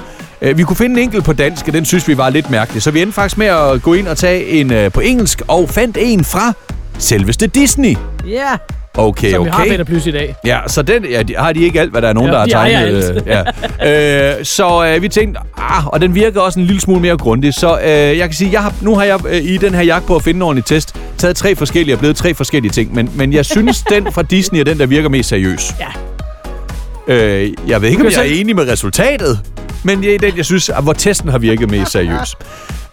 [0.42, 2.82] Øh, Vi kunne finde en enkelt på dansk, og den synes vi var lidt mærkelig,
[2.82, 5.68] så vi endte faktisk med at gå ind og tage en øh, på engelsk, og
[5.68, 6.52] fandt en fra
[6.98, 7.96] selveste Disney.
[8.26, 8.56] Ja,
[8.98, 9.70] Okay, som vi har okay.
[9.70, 10.34] Peter Plys i dag.
[10.44, 12.38] Ja, så den, ja, de, har de ikke alt, hvad der er nogen, Jo, der
[12.38, 13.22] har de ejer tegnet.
[13.26, 13.32] øh,
[13.80, 14.38] ja.
[14.38, 17.54] øh, så øh, vi tænkte, ah, og den virker også en lille smule mere grundig.
[17.54, 20.06] Så øh, jeg kan sige, jeg har, nu har jeg øh, i den her jagt
[20.06, 22.94] på at finde en ordentlig test, taget tre forskellige og blevet tre forskellige ting.
[22.94, 25.74] Men, men jeg synes, den fra Disney er den, der virker mest seriøs.
[25.80, 27.14] Ja.
[27.14, 29.38] Øh, jeg ved ikke, om jeg er enig med resultatet,
[29.82, 32.36] men det er den, jeg synes, hvor testen har virket mest seriøs.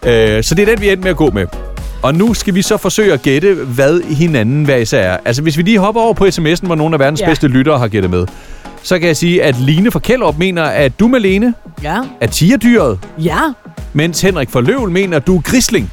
[0.06, 1.46] Øh, så det er den, vi endte med at gå med.
[2.06, 5.16] Og nu skal vi så forsøge at gætte, hvad hinanden hver især er.
[5.24, 7.26] Altså, hvis vi lige hopper over på sms'en, hvor nogle af verdens Ja.
[7.26, 8.26] bedste lyttere har gættet med,
[8.82, 11.98] så kan jeg sige, at Line fra Kjellup mener, at du, Malene, Ja.
[12.20, 13.38] er tigerdyret, Ja.
[13.92, 15.92] mens Henrik fra Løvel mener, at du er grisling.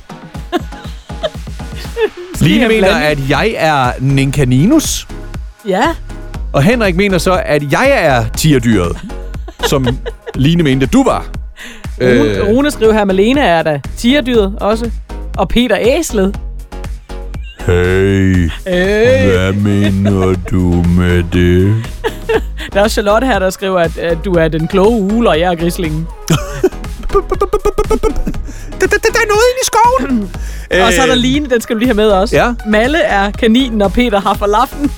[2.41, 5.08] Line en mener, at jeg er Ninkaninus,
[5.67, 5.84] Ja.
[6.54, 8.97] og Henrik mener så, at jeg er tigerdyret,
[9.69, 9.88] som
[10.36, 11.26] Line mente, du var.
[12.02, 12.47] Rune, øh.
[12.47, 13.80] Rune skriver her, Malene er der.
[13.97, 14.91] Tigerdyret også.
[15.38, 16.39] Og Peter Æslet.
[17.60, 18.52] Hey, Øh.
[19.32, 21.76] hvad mener du med det?
[22.74, 25.52] Der er Charlotte her, der skriver, at, at du er den kloge ule, og jeg
[25.52, 26.08] er grislingen.
[26.30, 26.36] Der,
[28.88, 30.32] der, der er ude inde i skoven.
[30.88, 32.36] Og så er der Øh, Line, den skal du lige have med også.
[32.36, 32.54] Ja.
[32.67, 34.91] Malle er kaninen, og Peter har falaflen.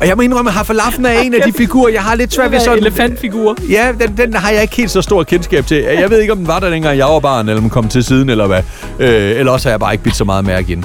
[0.00, 2.50] Og jeg må indrømme, at Haffalaften er en af de figurer, jeg har lidt svært
[2.50, 2.78] ved sådan...
[2.78, 3.56] elefantfigur.
[3.70, 5.76] Ja, den, den har jeg ikke helt så stor kendskab til.
[5.76, 7.88] Jeg ved ikke, om den var der dengang jeg var barn, eller om den kom
[7.88, 8.62] til siden, eller hvad.
[8.98, 10.84] Øh, eller også har jeg bare ikke bidt så meget mærke i den.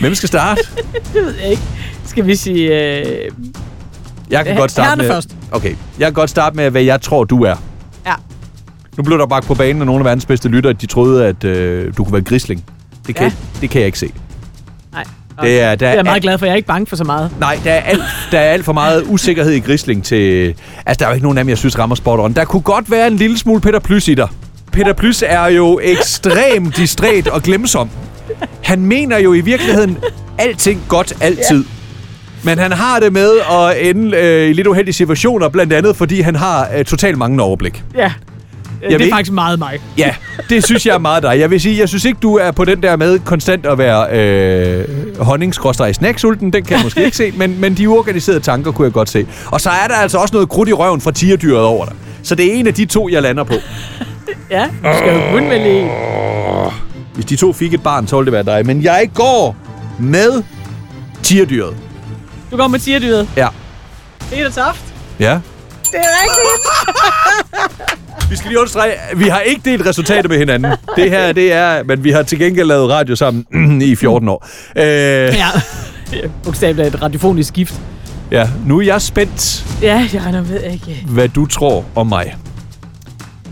[0.00, 0.62] Hvem skal starte?
[1.14, 1.62] Det ved jeg ikke.
[2.06, 2.96] Skal vi sige...
[2.98, 3.30] Øh...
[4.30, 5.10] Jeg kan Øh, godt starte med...
[5.10, 5.28] først.
[5.52, 7.54] Okay, jeg kan godt starte med, hvad jeg tror, du er.
[8.06, 8.12] Ja.
[8.96, 11.44] Nu blev der bagt på banen af nogle af verdens bedste lyttere, de troede, at
[11.44, 12.64] øh, du kunne være grisling.
[13.06, 13.32] Det kan, Ja.
[13.60, 14.10] det kan jeg ikke se.
[14.92, 15.04] Nej.
[15.42, 16.46] Det er, der er jeg er, meget glad for.
[16.46, 17.30] Jeg er ikke bange for så meget.
[17.40, 20.54] Nej, der er, alt, der er alt for meget usikkerhed i grisling til...
[20.86, 22.32] Altså, der er jo ikke nogen af dem, jeg synes rammer spot on.
[22.32, 24.28] Der kunne godt være en lille smule Peter Plys i dig.
[24.72, 27.90] Peter Plys er jo ekstremt distræt og glemsom.
[28.62, 29.98] Han mener jo i virkeligheden
[30.38, 31.64] alting godt altid.
[32.44, 36.20] Men han har det med at ende øh, i lidt uheldige situationer, blandt andet fordi
[36.20, 37.82] han har øh, totalt manglende overblik.
[37.94, 38.12] Ja.
[38.90, 39.80] Jeg det er faktisk meget mig.
[39.98, 40.14] Ja,
[40.48, 41.38] det synes jeg er meget dig.
[41.38, 44.16] Jeg vil sige, jeg synes ikke, du er på den der med konstant at være
[44.18, 46.52] øh, honningsgråstrej snacksulten.
[46.52, 49.26] Den kan jeg måske ikke se, men, men de uorganiserede tanker kunne jeg godt se.
[49.46, 51.94] Og så er der altså også noget krudt i røven fra tigerdyret over dig.
[52.22, 53.54] Så det er en af de to, jeg lander på.
[54.50, 55.88] Ja, du skal jo kun vælge en.
[57.14, 58.66] Hvis de to fik et barn, så ville det være dig.
[58.66, 59.56] Men jeg går
[59.98, 60.42] med
[61.22, 61.76] tigerdyret.
[62.50, 63.28] Du går med tierdyret.
[63.36, 63.48] Ja.
[64.30, 64.84] Peter Toft.
[65.18, 65.40] Ja.
[65.84, 66.62] Det er rigtigt.
[68.32, 70.72] Vi skal lige understrege, vi har ikke delt resultater med hinanden.
[70.96, 71.82] Det her, det er...
[71.82, 74.46] Men vi har til gengæld lavet radio sammen i 14 år.
[74.76, 75.46] Øh, Ja.
[76.44, 77.74] Bogstaveligt er et radiofonisk skift.
[78.30, 81.06] ja, nu er jeg spændt, Ja, jeg regner med ikke.
[81.08, 82.36] hvad du tror om mig.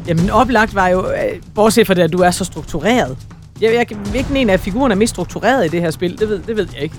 [0.08, 1.16] Jamen, oplagt var jo, øh,
[1.54, 3.16] bortset fra det, at du er så struktureret.
[3.60, 6.38] Jeg, jeg, hvilken en af figurerne er mest struktureret i det her spil, det ved,
[6.46, 6.94] det ved jeg ikke.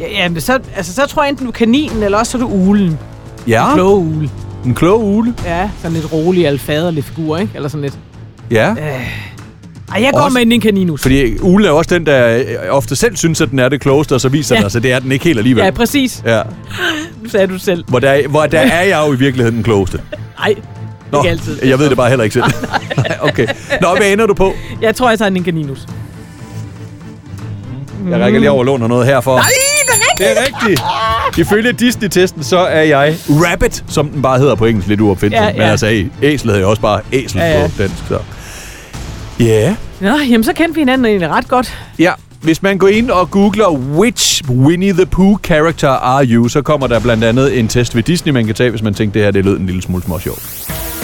[0.00, 2.42] Ja, jamen, så, altså, så tror jeg enten du er kaninen, eller også så er
[2.42, 2.98] du ulen.
[3.48, 4.30] Ja, Kloge ule.
[4.66, 5.34] En klog ule.
[5.44, 7.52] Ja, sådan lidt rolig, alfaderlig figur, ikke?
[7.54, 7.98] Eller sådan lidt.
[8.50, 8.74] Ja,
[9.94, 11.02] Ej, jeg går Også- med en kaninus.
[11.02, 14.14] fordi ulen er også den, der øh, ofte selv synes, at den er det klogeste,
[14.14, 14.58] og så viser Ja.
[14.58, 15.64] den, altså det er den ikke helt alligevel.
[15.64, 16.22] Ja, præcis.
[16.26, 16.42] Ja.
[17.22, 17.84] Nu sagde du selv.
[17.88, 20.00] Hvor, der, hvor der er jeg jo i virkeligheden den klogeste.
[20.38, 20.54] Nej,
[21.12, 21.62] Nå, ikke altid.
[21.64, 22.44] jeg ved det bare heller ikke selv.
[22.96, 23.46] Nej, okay.
[23.80, 24.52] Nå, hvad ender du på?
[24.82, 25.86] Jeg tror, jeg tager en kaninus.
[28.10, 29.36] Jeg rækker lige over og låner noget herfor.
[29.36, 29.44] Nej,
[29.92, 30.18] rigtigt!
[30.18, 31.38] Det er rigtigt.
[31.38, 35.44] Ifølge Disney-testen, så er jeg Rabbit, som den bare hedder på engelsk, lidt uopfindsomt.
[35.46, 35.70] Ja, Men ja.
[35.70, 37.66] altså, æ- æslet hedder jo også bare æsel Ja, ja.
[37.66, 37.94] på dansk.
[38.08, 38.18] Så.
[39.40, 39.74] Ja.
[40.00, 41.78] Nå, jamen så kendte vi hinanden egentlig ret godt.
[41.98, 46.62] Ja, hvis man går ind og googler, which Winnie the Pooh character are you, så
[46.62, 49.22] kommer der blandt andet en test ved Disney, man kan tage, hvis man tænker, det
[49.22, 50.42] her det lød en lille smule små sjovt.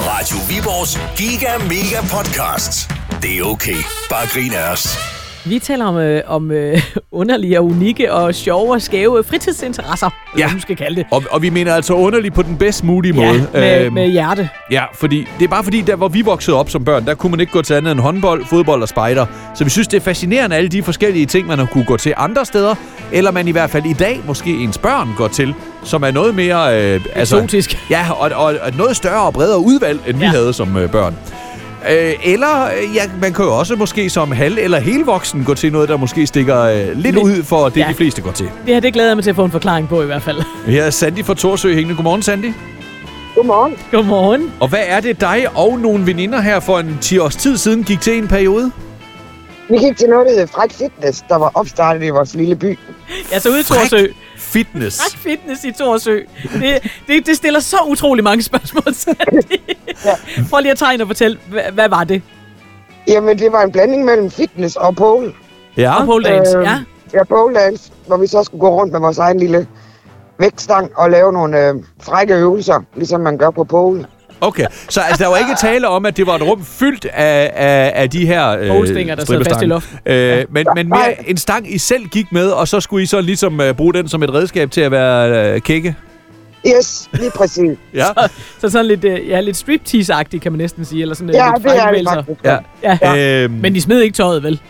[0.09, 2.90] Radio Viborgs Giga Mega Podcast.
[3.23, 3.77] Det er okay.
[4.11, 4.99] Bare grin af os.
[5.46, 6.80] Vi taler om, øh, om øh,
[7.12, 10.44] underlige og unikke og sjove og skæve fritidsinteresser, eller Ja.
[10.44, 11.07] hvad man skal kalde det.
[11.11, 13.46] Og, og vi mener altså underligt på den bedst mulige Ja, måde.
[13.52, 14.48] med, Øhm, med hjerte.
[14.70, 17.30] Ja, fordi det er bare fordi, der hvor vi voksede op som børn, der kunne
[17.30, 19.26] man ikke gå til andet end håndbold, fodbold og spejder.
[19.54, 22.14] Så vi synes, det er fascinerende, alle de forskellige ting, man har kunne gå til
[22.16, 22.74] andre steder,
[23.12, 26.35] eller man i hvert fald i dag, måske ens børn går til, som er noget
[26.35, 26.80] mere...
[26.94, 27.78] Øh, Eksotisk.
[27.90, 30.30] Ja, og, og, og et noget større og bredere udvalg, end vi Ja.
[30.30, 31.16] havde som øh, børn.
[31.90, 35.73] Øh, eller øh, ja, man kan jo også måske som halv- eller helvoksen gå til
[35.73, 37.87] noget, der måske stikker øh, lidt Lidt- ud for det, Ja.
[37.88, 38.47] de fleste går til.
[38.66, 40.42] Det her, det glæder jeg mig til at få en forklaring på i hvert fald.
[40.66, 41.94] Her er Sandy fra Torsø hængende.
[41.94, 42.53] Godmorgen, Sandy.
[43.35, 43.75] Godmorgen.
[43.90, 44.53] Godmorgen.
[44.61, 47.85] Og hvad er det dig og nogle veninder her for en 10 års tid siden
[47.85, 48.70] gik til en periode?
[49.70, 52.79] Vi gik til noget, der hed Fræk Fitness, der var opstartet i vores lille by.
[53.33, 54.07] Jeg så ud i Fræk Torsø.
[54.55, 55.01] Fitness.
[55.03, 56.21] Fræk fitness i Torsø.
[56.43, 58.95] Det, det, det stiller så utrolig mange spørgsmål.
[58.95, 59.61] Sandy.
[60.51, 62.23] Prøv lige at tegne og fortælle, hvad, hvad var det?
[63.09, 65.33] Jamen, det var en blanding mellem fitness og pole.
[65.77, 66.01] Ja.
[66.01, 66.79] Og pole dance, Øh, ja.
[67.14, 69.67] Ja, pole dance, hvor vi så skulle gå rundt med vores egen lille
[70.38, 74.07] vægtstang og lave nogle øh, frække øvelser, ligesom man gør på pole.
[74.40, 77.51] Okay, så altså, der var ikke tale om, at det var et rum fyldt af,
[77.55, 79.99] af, af de her øh, Polestinger, der sidder fast i luften.
[80.07, 83.20] Øh, men, men mere en stang, I selv gik med, og så skulle I så
[83.20, 85.97] ligesom øh, bruge den som et redskab til at være øh, kække?
[86.79, 87.79] Yes, lige præcis.
[87.94, 88.05] Ja.
[88.61, 91.03] Så sådan lidt, øh, ja, lidt striptease-agtigt, kan man næsten sige.
[91.03, 92.40] Eller sådan øh, Ja, lidt det er det faktisk.
[92.44, 92.99] ja.
[93.03, 93.42] Ja.
[93.42, 94.61] Øhm, Men de smed ikke tøjet, vel?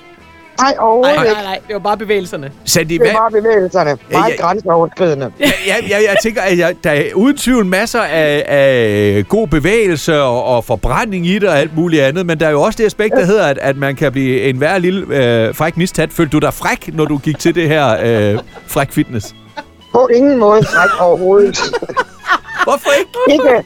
[0.59, 1.43] Nej, Nej, overhovedet nej, ikke.
[1.43, 1.59] nej.
[1.67, 2.51] Det var bare bevægelserne.
[2.65, 3.99] Sandy, Det var bevægelserne.
[4.13, 4.43] Meget ja.
[4.43, 5.33] grænseoverskridende.
[5.41, 9.47] Ja, ja, ja, jeg tænker, at jeg, der er uden tvivl masser af, af god
[9.49, 12.77] bevægelse og, og forbrænding i det og alt muligt andet, men der er jo også
[12.77, 16.13] det aspekt, der hedder, at, at man kan blive en hver lille øh, fræk mistat.
[16.13, 17.97] Følte du dig fræk, når du gik til det her
[18.35, 19.35] øh, fræk fitness?
[19.93, 21.59] På ingen måde fræk overhovedet.
[22.65, 23.13] Hvorfor ikke?
[23.49, 23.65] ikke,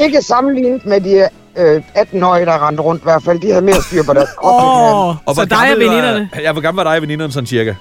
[0.00, 3.40] ikke sammenlignet med de øh, 18-årige, der rendte rundt i hvert fald.
[3.40, 4.60] De havde mere styr på deres krop.
[4.62, 6.30] end oh, så dig og gammel var- veninderne.
[6.42, 7.74] Ja, hvor gammel var dig og veninderne sådan cirka?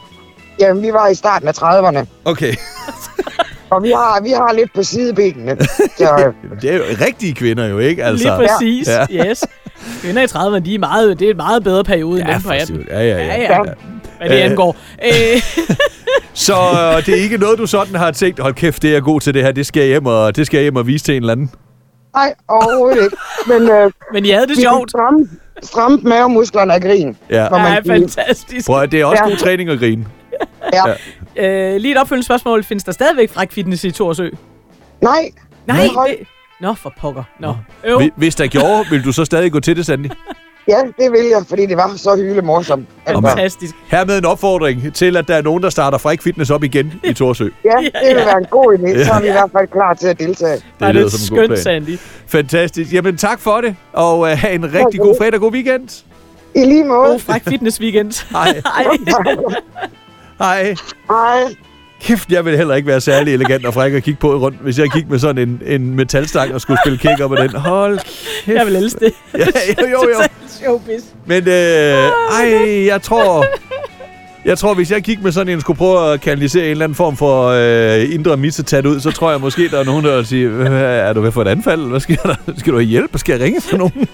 [0.60, 2.54] Jamen, vi var i starten af 30'erne, Okay.
[3.72, 5.58] og vi har, vi har lidt på sidebenene.
[5.98, 8.04] Så, øh, Det er jo rigtige kvinder jo, ikke?
[8.04, 9.06] Altså, Lige præcis, Ja.
[9.12, 9.26] ja.
[9.30, 9.44] yes.
[10.02, 12.42] Kvinder i 30'erne, de er meget, det er en meget bedre periode end Ja, dem
[12.42, 12.66] på for 18.
[12.68, 12.86] syvende.
[12.92, 13.26] Ja, ja, ja.
[13.26, 13.60] ja, ja.
[14.18, 14.46] Hvad det Øh.
[14.46, 14.76] angår.
[15.06, 15.42] Øh,
[16.34, 19.02] Så øh, det er ikke noget, du sådan har tænkt, hold kæft, det er jeg
[19.02, 21.06] god til det her, det skal jeg hjem og, det skal jeg hjem og vise
[21.06, 21.52] til en eller anden.
[22.18, 23.18] Nej, overhovedet ikke.
[23.48, 24.90] Men øh, men I havde det sjovt.
[24.90, 25.30] stramme,
[25.64, 27.18] stramme mavemusklerne af grin.
[27.30, 27.50] Ja.
[27.50, 28.66] må man Ja, fantastisk.
[28.66, 29.30] Prøv det er også Ja.
[29.30, 30.06] god træning at grine.
[30.74, 30.84] Ja.
[31.74, 32.64] Øh, lige et opfølgende spørgsmål.
[32.64, 34.30] Findes der stadigvæk fræk fitness i Torsø?
[35.02, 35.12] Nej.
[35.68, 36.08] Nej, Nej.
[36.20, 36.28] det...
[36.62, 37.24] Nå, for pokker.
[37.40, 37.56] Nå.
[37.84, 38.00] Øv.
[38.02, 40.08] Hvi- Hvis der gjorde, vil du så stadig gå til det, Sandy?
[40.68, 42.88] Ja, det vil jeg, fordi det var så hyle morsomt.
[43.06, 43.76] Altså, Fantastisk.
[43.88, 47.14] Hermed en opfordring til, at der er nogen, der starter fræk fitness op igen i
[47.14, 47.50] Torsø.
[47.66, 49.04] ja, det vil være en god idé.
[49.06, 50.54] Så er vi i hvert fald klar til at deltage.
[50.56, 51.60] Det Var lyder det som en god plan.
[51.64, 51.98] Sandy.
[52.28, 52.94] Fantastisk.
[52.94, 56.04] Jamen tak for det, og uh, have en rigtig god fredag, god weekend.
[56.56, 57.10] I lige måde.
[57.10, 58.28] God fræk fitness weekend.
[58.32, 58.62] Hej.
[58.76, 58.86] Hej.
[60.40, 60.76] Hej.
[61.10, 61.56] Hej.
[62.02, 64.80] Kæft, jeg vil heller ikke være særlig elegant og fræk at kigge på rundt, hvis
[64.80, 67.56] jeg gik med sådan en, en metalstang og skulle spille kick op med den.
[67.56, 68.00] Hold
[68.46, 68.58] kæft.
[68.58, 69.14] Jeg vil elske det.
[69.38, 69.46] Ja,
[69.82, 70.22] jo, jo, jo.
[70.62, 71.02] Showbiz.
[71.26, 71.54] Men øh,
[72.40, 73.46] ej, jeg tror...
[74.46, 76.96] Jeg tror, hvis jeg kigger med sådan en, skulle prøve at kanalisere en eller anden
[76.96, 80.26] form for øh, indre missetat ud, så tror jeg måske, der er nogen, der vil
[80.26, 81.82] sige, "Hvad- er du ved for et anfald?
[81.90, 82.36] Hvad sker der?
[82.58, 83.12] Skal du have hjælp?
[83.20, 84.08] Skal jeg ringe for nogen?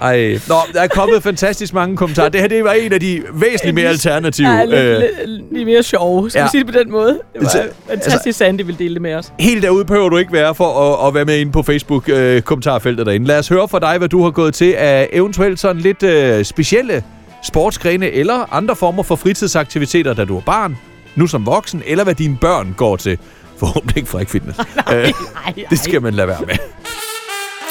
[0.00, 2.28] Ej, nå, der er kommet fantastisk mange kommentarer.
[2.28, 4.48] Det her, det var en af de væsentligt mere alternative.
[4.48, 6.30] Ja, lidt, øh, lidt, lidt mere sjov.
[6.30, 6.44] Skal ja.
[6.44, 7.08] vi sige det på den måde?
[7.34, 9.32] Det var Så- fantastisk, Sandy vil dele det med os.
[9.40, 13.26] Helt derude behøver du ikke være for at, at være med inde på Facebook-kommentarfeltet derinde.
[13.26, 16.44] Lad os høre fra dig, hvad du har gået til af eventuelt sådan lidt øh,
[16.44, 17.02] specielle
[17.44, 20.76] sportsgrene eller andre former for fritidsaktiviteter, da du er barn,
[21.16, 23.18] nu som voksen, eller hvad dine børn går til.
[23.58, 24.58] Forhåbentlig ikke fræk fitness.
[24.94, 25.12] øh, Ej,
[25.70, 26.54] det skal man lade være med.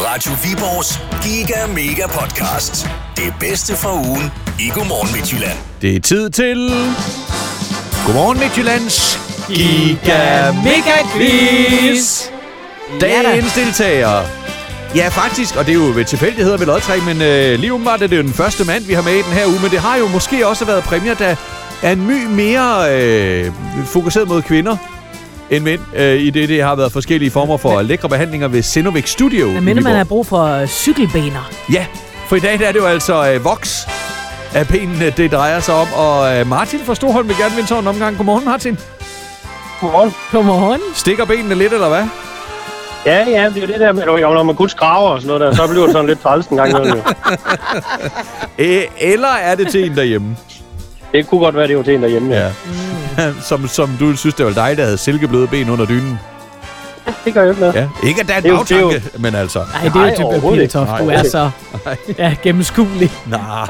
[0.01, 2.87] Radio Viborgs Giga Mega Podcast.
[3.17, 5.57] Det bedste fra ugen i Godmorgen Midtjylland.
[5.81, 6.69] Det er tid til...
[8.05, 12.23] Godmorgen Midtjyllands Giga Mega quiz!
[13.01, 14.21] Dagens deltager.
[14.95, 18.07] Ja, faktisk, og det er jo ved tilfældigheder ved lodtræk, men øh, lige umiddelbart er
[18.07, 19.97] det jo den første mand, vi har med i den her uge, men det har
[19.97, 21.35] jo måske også været præmier, der
[21.83, 23.51] er en my mere øh,
[23.85, 24.77] fokuseret mod kvinder
[25.51, 29.09] end mænd, øh, i det, det har været forskellige former for lækre behandlinger ved Sinovic
[29.09, 29.47] Studio.
[29.47, 31.51] i Men minder man har brug for øh, cykelbener.
[31.73, 31.85] Ja,
[32.27, 33.87] for i dag der er det jo altså øh, voks
[34.53, 37.87] af benene, det drejer sig om, og øh, Martin fra Storholm vil gerne vinde en
[37.87, 38.17] omgang.
[38.17, 38.77] Godmorgen, Martin.
[39.81, 40.13] Godmorgen.
[40.31, 40.81] Godmorgen.
[40.93, 42.03] Stikker benene lidt, eller hvad?
[43.05, 45.39] Ja, ja, det er jo det der med, at når man kun skraver og sådan
[45.39, 47.01] noget der, så bliver det sådan lidt træls en gang imellem.
[48.59, 50.37] Æ, eller er det til en derhjemme?
[51.11, 52.33] Det kunne godt være, det var til en derhjemme.
[52.35, 52.45] Ja.
[52.45, 52.51] Ja.
[53.49, 56.19] som, som du synes, det var dig, der havde silkebløde ben under dynen.
[57.25, 57.75] Det gør jo ikke noget.
[57.75, 57.87] Ja.
[58.07, 59.59] Ikke at der er en Det er jo- det jo- bagtanke, men altså.
[59.59, 60.71] Nej, det er Nej, jo overhovedet ikke.
[60.73, 61.01] Piletoft.
[61.01, 61.49] Du Nej, er så
[61.85, 61.95] Nej.
[62.17, 63.11] ja, gennemskuelig.
[63.27, 63.67] Nah.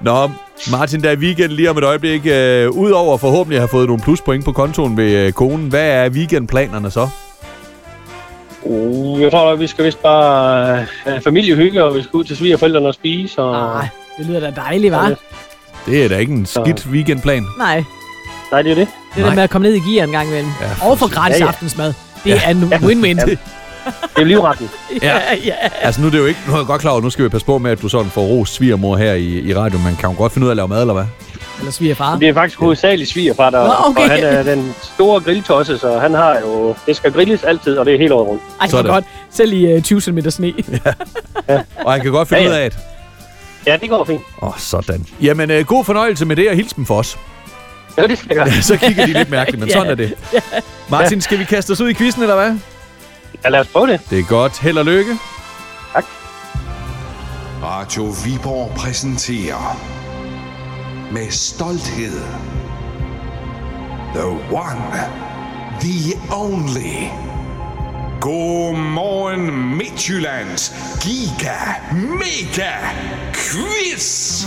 [0.00, 0.30] Nå,
[0.70, 2.26] Martin, der er weekend lige om et øjeblik.
[2.26, 6.08] Øh, Udover forhåbentlig at have fået nogle pluspoint på kontoen ved øh, konen, hvad er
[6.10, 7.08] weekendplanerne så?
[8.62, 12.24] Uh, jeg tror, at vi skal vist bare øh, have familiehygge, og vi skal ud
[12.24, 13.42] til svigerforældrene og spise.
[13.42, 13.52] Og...
[13.74, 15.14] Nej, det lyder da dejligt, var?
[15.86, 17.46] Det er da ikke en skidt weekendplan.
[17.58, 17.84] Nej,
[18.52, 18.88] Nej, det er det.
[19.14, 19.28] det Nej.
[19.28, 20.50] der med at komme ned i gear en gang imellem.
[20.60, 21.48] Ja, Ja, og for gratis Ja, ja.
[21.48, 21.92] aftensmad.
[22.24, 23.24] Det er en win-win.
[23.26, 23.38] Det
[24.16, 24.70] er jo livretten.
[25.02, 25.54] Ja, ja.
[25.80, 27.28] Altså nu er det jo ikke, nu er jeg godt klar over, nu skal vi
[27.28, 29.78] passe på med, at du sådan får ros svigermor her i, i radio.
[29.78, 31.04] Man kan jo godt finde ud af at lave mad, eller hvad?
[31.58, 32.16] Eller svigerfar.
[32.18, 34.02] Det er faktisk hovedsageligt svigerfar, der, Nå, okay.
[34.02, 36.74] og han er den store grilltosse, så han har jo...
[36.86, 38.42] Det skal grilles altid, og det er helt året rundt.
[38.60, 38.90] Ej, så Sådan.
[38.90, 39.04] godt.
[39.30, 40.52] Selv i uh, 20 cm sne.
[41.84, 42.60] Og han kan godt finde Ja, ud ja.
[42.60, 42.76] af, at...
[43.66, 44.20] Ja, det går fint.
[44.42, 45.06] Åh, oh, sådan.
[45.22, 47.18] Jamen, øh, god fornøjelse med det, og hils dem for os.
[47.98, 48.62] Ja, det skal jeg gøre.
[48.62, 49.74] Så kigger de lidt mærkeligt, men Ja.
[49.74, 50.14] sådan er det.
[50.88, 52.56] Martin, skal vi kaste os ud i quizzen, eller hvad?
[53.44, 54.00] Ja, lad os prøve det.
[54.10, 54.58] Det er godt.
[54.58, 55.18] Held og lykke.
[57.62, 59.80] Radio Viborg præsenterer
[61.12, 62.20] med stolthed
[64.14, 65.00] The One,
[65.80, 67.06] The Only.
[68.20, 71.56] Godmorgen Midtjyllands Giga
[71.92, 72.72] Mega
[73.34, 74.44] Quiz.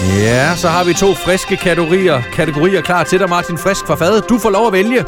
[0.00, 4.28] Ja, så har vi to friske kategorier, kategorier klar til dig, Martin Frisk fra fadet.
[4.28, 5.04] Du får lov at vælge,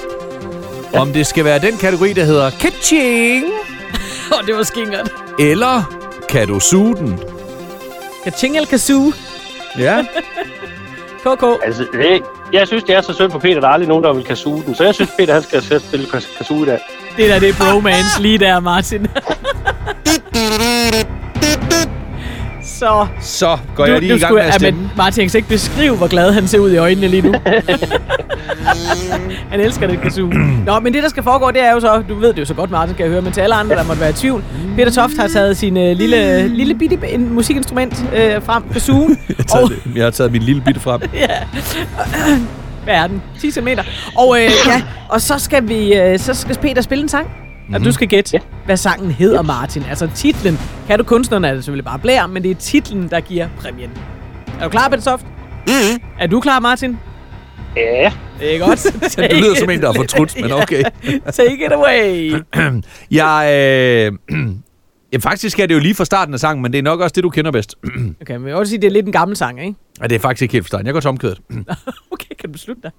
[0.92, 1.00] ja.
[1.00, 3.44] om det skal være den kategori, der hedder Kitching,
[4.34, 5.10] Åh, det var skingert.
[5.38, 5.82] eller
[6.28, 7.20] kan du suge den?
[8.24, 9.12] Kaching eller kazoo?
[9.78, 10.04] Ja,
[11.24, 11.44] KK.
[11.64, 12.22] Altså, det,
[12.52, 14.36] jeg synes, det er så synd for Peter, der er aldrig nogen, der vil kan
[14.36, 14.74] suge den.
[14.74, 16.78] Så jeg synes, Peter, han skal spille kas- kazoo i dag.
[17.16, 19.06] Det der, det er bromance lige der, Martin.
[22.78, 24.80] Så så går du, jeg lige i gang med at ja, stemme.
[24.80, 27.34] men Martin, jeg kan ikke beskrive, hvor glad han ser ud i øjnene lige nu.
[29.50, 30.26] han elsker det kazoo.
[30.66, 32.54] Nå, men det, der skal foregå, det er jo så, du ved det jo så
[32.54, 34.44] godt, Martin, kan jeg høre, men til alle andre, der måtte være i tvivl.
[34.76, 39.18] Peter Toft har taget sin uh, lille, lille bitte en musikinstrument uh, frem, kazooen.
[39.28, 41.00] Jeg har, det- jeg har taget min lille bitte frem.
[42.84, 43.22] Hvad er den?
[43.40, 43.68] 10 cm.
[44.16, 47.26] Og, øh, ja, og så skal vi, øh, så skal Peter spille en sang.
[47.74, 49.82] Og du skal gætte, hvad sangen hedder, Martin.
[49.82, 50.58] Altså titlen.
[50.86, 53.90] Kan du kunstneren, er det selvfølgelig bare blær, men det er titlen, der giver præmien.
[54.60, 55.24] Er du klar, Bensoft?
[55.24, 56.02] Mm-hmm.
[56.18, 56.98] Er du klar, Martin?
[57.76, 58.12] Ja.
[58.40, 58.86] Det er godt.
[59.30, 60.82] Du lyder som en, der har fortrudt, men okay.
[61.32, 62.32] Take it away.
[63.10, 63.48] Jeg,
[64.30, 64.38] øh,
[65.12, 67.12] ja, faktisk er det jo lige fra starten af sangen, men det er nok også
[67.14, 67.74] det, du kender bedst.
[68.20, 69.74] Okay, men jeg vil også sige, det er lidt en gammel sang, ikke?
[70.02, 70.86] Ja, det er faktisk ikke helt fra starten.
[70.86, 71.40] Jeg går til omkvædet.
[72.12, 72.90] Okay, kan du beslutte dig?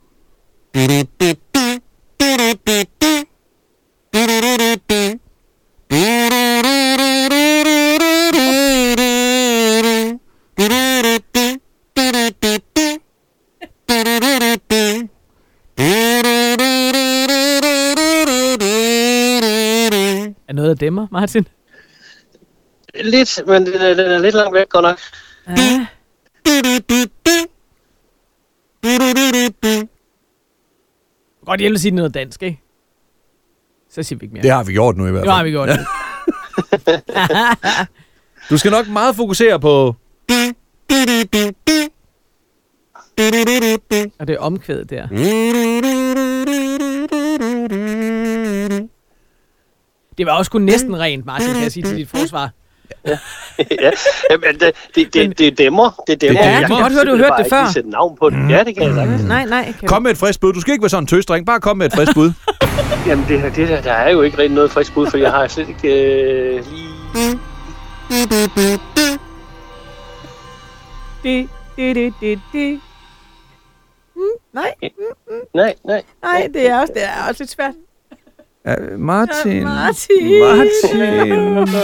[20.90, 21.48] Er dæmmer, Martin?
[22.96, 25.00] Lidt, men den er, den er lidt langt væk, godt nok.
[25.48, 25.88] Ja.
[31.46, 32.60] Godt hjælpe at sige noget dansk, ikke?
[33.90, 34.44] Så siger vi ikke mere.
[34.44, 35.32] Det har vi gjort nu i hvert fald.
[35.32, 35.80] har vi gjort det.
[38.50, 39.96] Du skal nok meget fokusere på...
[44.20, 45.08] Og det er omkvædet der.
[50.20, 52.50] Det var også kun næsten rent, Martin, kan jeg sige til dit forsvar.
[53.06, 53.18] ja,
[54.44, 56.04] men det, det, det, det dæmmer.
[56.08, 56.42] Det dæmmer.
[56.42, 57.58] Ja, jeg kan godt høre, du har hørt det før.
[57.60, 58.50] Jeg sætte navn på det.
[58.50, 59.24] Ja, det kan jeg sagtens.
[59.24, 59.74] Nej, nej.
[59.80, 60.54] Kan Kom med et frisk bud.
[60.54, 61.46] Du skal ikke være sådan en tøsdreng.
[61.46, 62.32] Bare kom med et frisk bud.
[63.08, 65.32] Jamen, det, her- det der, der er jo ikke rigtig noget frisk bud, for jeg
[65.32, 65.88] har slet ikke
[66.58, 66.90] øh, lige...
[71.24, 72.82] Det, det, det, det, det.
[74.16, 74.22] Mm,
[74.54, 74.74] nej,
[75.56, 76.04] Nej, nej.
[76.24, 77.74] nej, det er også, det er også lidt svært.
[78.70, 79.64] Ja, Martin.
[79.64, 80.40] Martin.
[80.42, 81.76] Martin.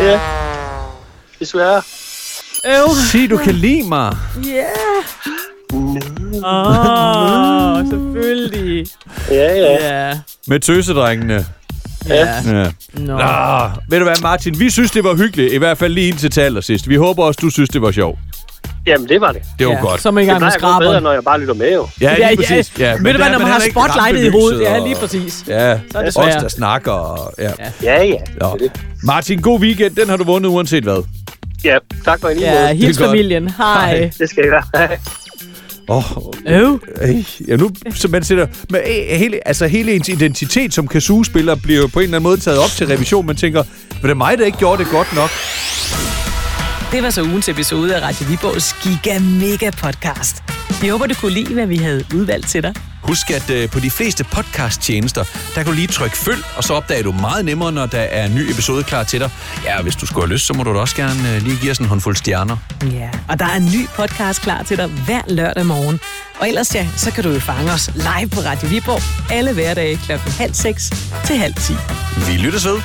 [0.00, 0.20] Ja.
[1.40, 1.82] Desværre.
[2.66, 2.94] Øv.
[3.12, 4.16] Sig, du kan lide mig.
[4.44, 4.64] Ja.
[6.44, 8.86] Åh, selvfølgelig.
[9.30, 10.08] Ja, ja.
[10.08, 10.18] Ja.
[10.46, 11.46] Med tøsedrengene.
[12.08, 12.26] Ja.
[12.46, 12.70] Ja.
[12.92, 13.18] Nå.
[13.18, 14.60] Nå, ved du hvad, Martin?
[14.60, 15.52] Vi synes, det var hyggeligt.
[15.52, 16.88] I hvert fald lige indtil til allersidst.
[16.88, 18.18] Vi håber også, du synes, det var sjovt.
[18.86, 19.42] Jamen, det var det.
[19.58, 19.80] Det var ja.
[19.80, 20.00] godt.
[20.02, 21.02] Så er man i Det gang med at gå bedre, skraberen.
[21.02, 21.88] når jeg bare lytter med, jo.
[22.00, 22.72] Ja, lige præcis.
[22.78, 24.58] Ja, Ved du hvad, der når man har spotlightet i hovedet?
[24.58, 25.44] belyset Ja, og- lige præcis.
[25.48, 26.92] Ja, er det os, der snakker.
[26.92, 27.50] Og, ja.
[27.58, 27.70] Ja.
[27.82, 28.14] Ja, ja.
[28.52, 28.72] Det det.
[29.02, 29.96] Martin, god weekend.
[29.96, 31.02] Den har du vundet uanset hvad.
[31.64, 33.50] Ja, tak for i lige Ja, hils familien.
[33.56, 34.10] Hej.
[34.18, 34.88] Det skal jeg gøre.
[35.88, 36.02] Åh,
[36.48, 36.80] Øv.
[37.02, 41.54] øh, ja, nu, så man sætter, men, øh, hele, altså hele ens identitet som Kazoo-spiller
[41.54, 43.26] bliver jo på en eller anden måde taget op til revision.
[43.26, 43.62] Man tænker,
[44.02, 45.30] var det mig, der ikke gjorde det godt nok?
[46.94, 50.42] Det var så ugens episode af Radio Viborgs Giga Mega Podcast.
[50.80, 52.74] Vi håber, du kunne lide, hvad vi havde udvalgt til dig.
[53.02, 56.74] Husk, at øh, på de fleste podcast-tjenester, der kan du lige trykke følg, og så
[56.74, 59.30] opdager du meget nemmere, når der er en ny episode klar til dig.
[59.64, 61.70] Ja, hvis du skulle have lyst, så må du da også gerne øh, lige give
[61.70, 62.56] os en håndfuld stjerner.
[62.82, 66.00] Ja, og der er en ny podcast klar til dig hver lørdag morgen.
[66.38, 69.96] Og ellers ja, så kan du jo fange os live på Radio Viborg alle hverdage
[69.96, 70.12] kl.
[70.12, 70.90] halv seks
[71.24, 71.74] til halv ti.
[72.26, 72.80] Vi lyttes ved.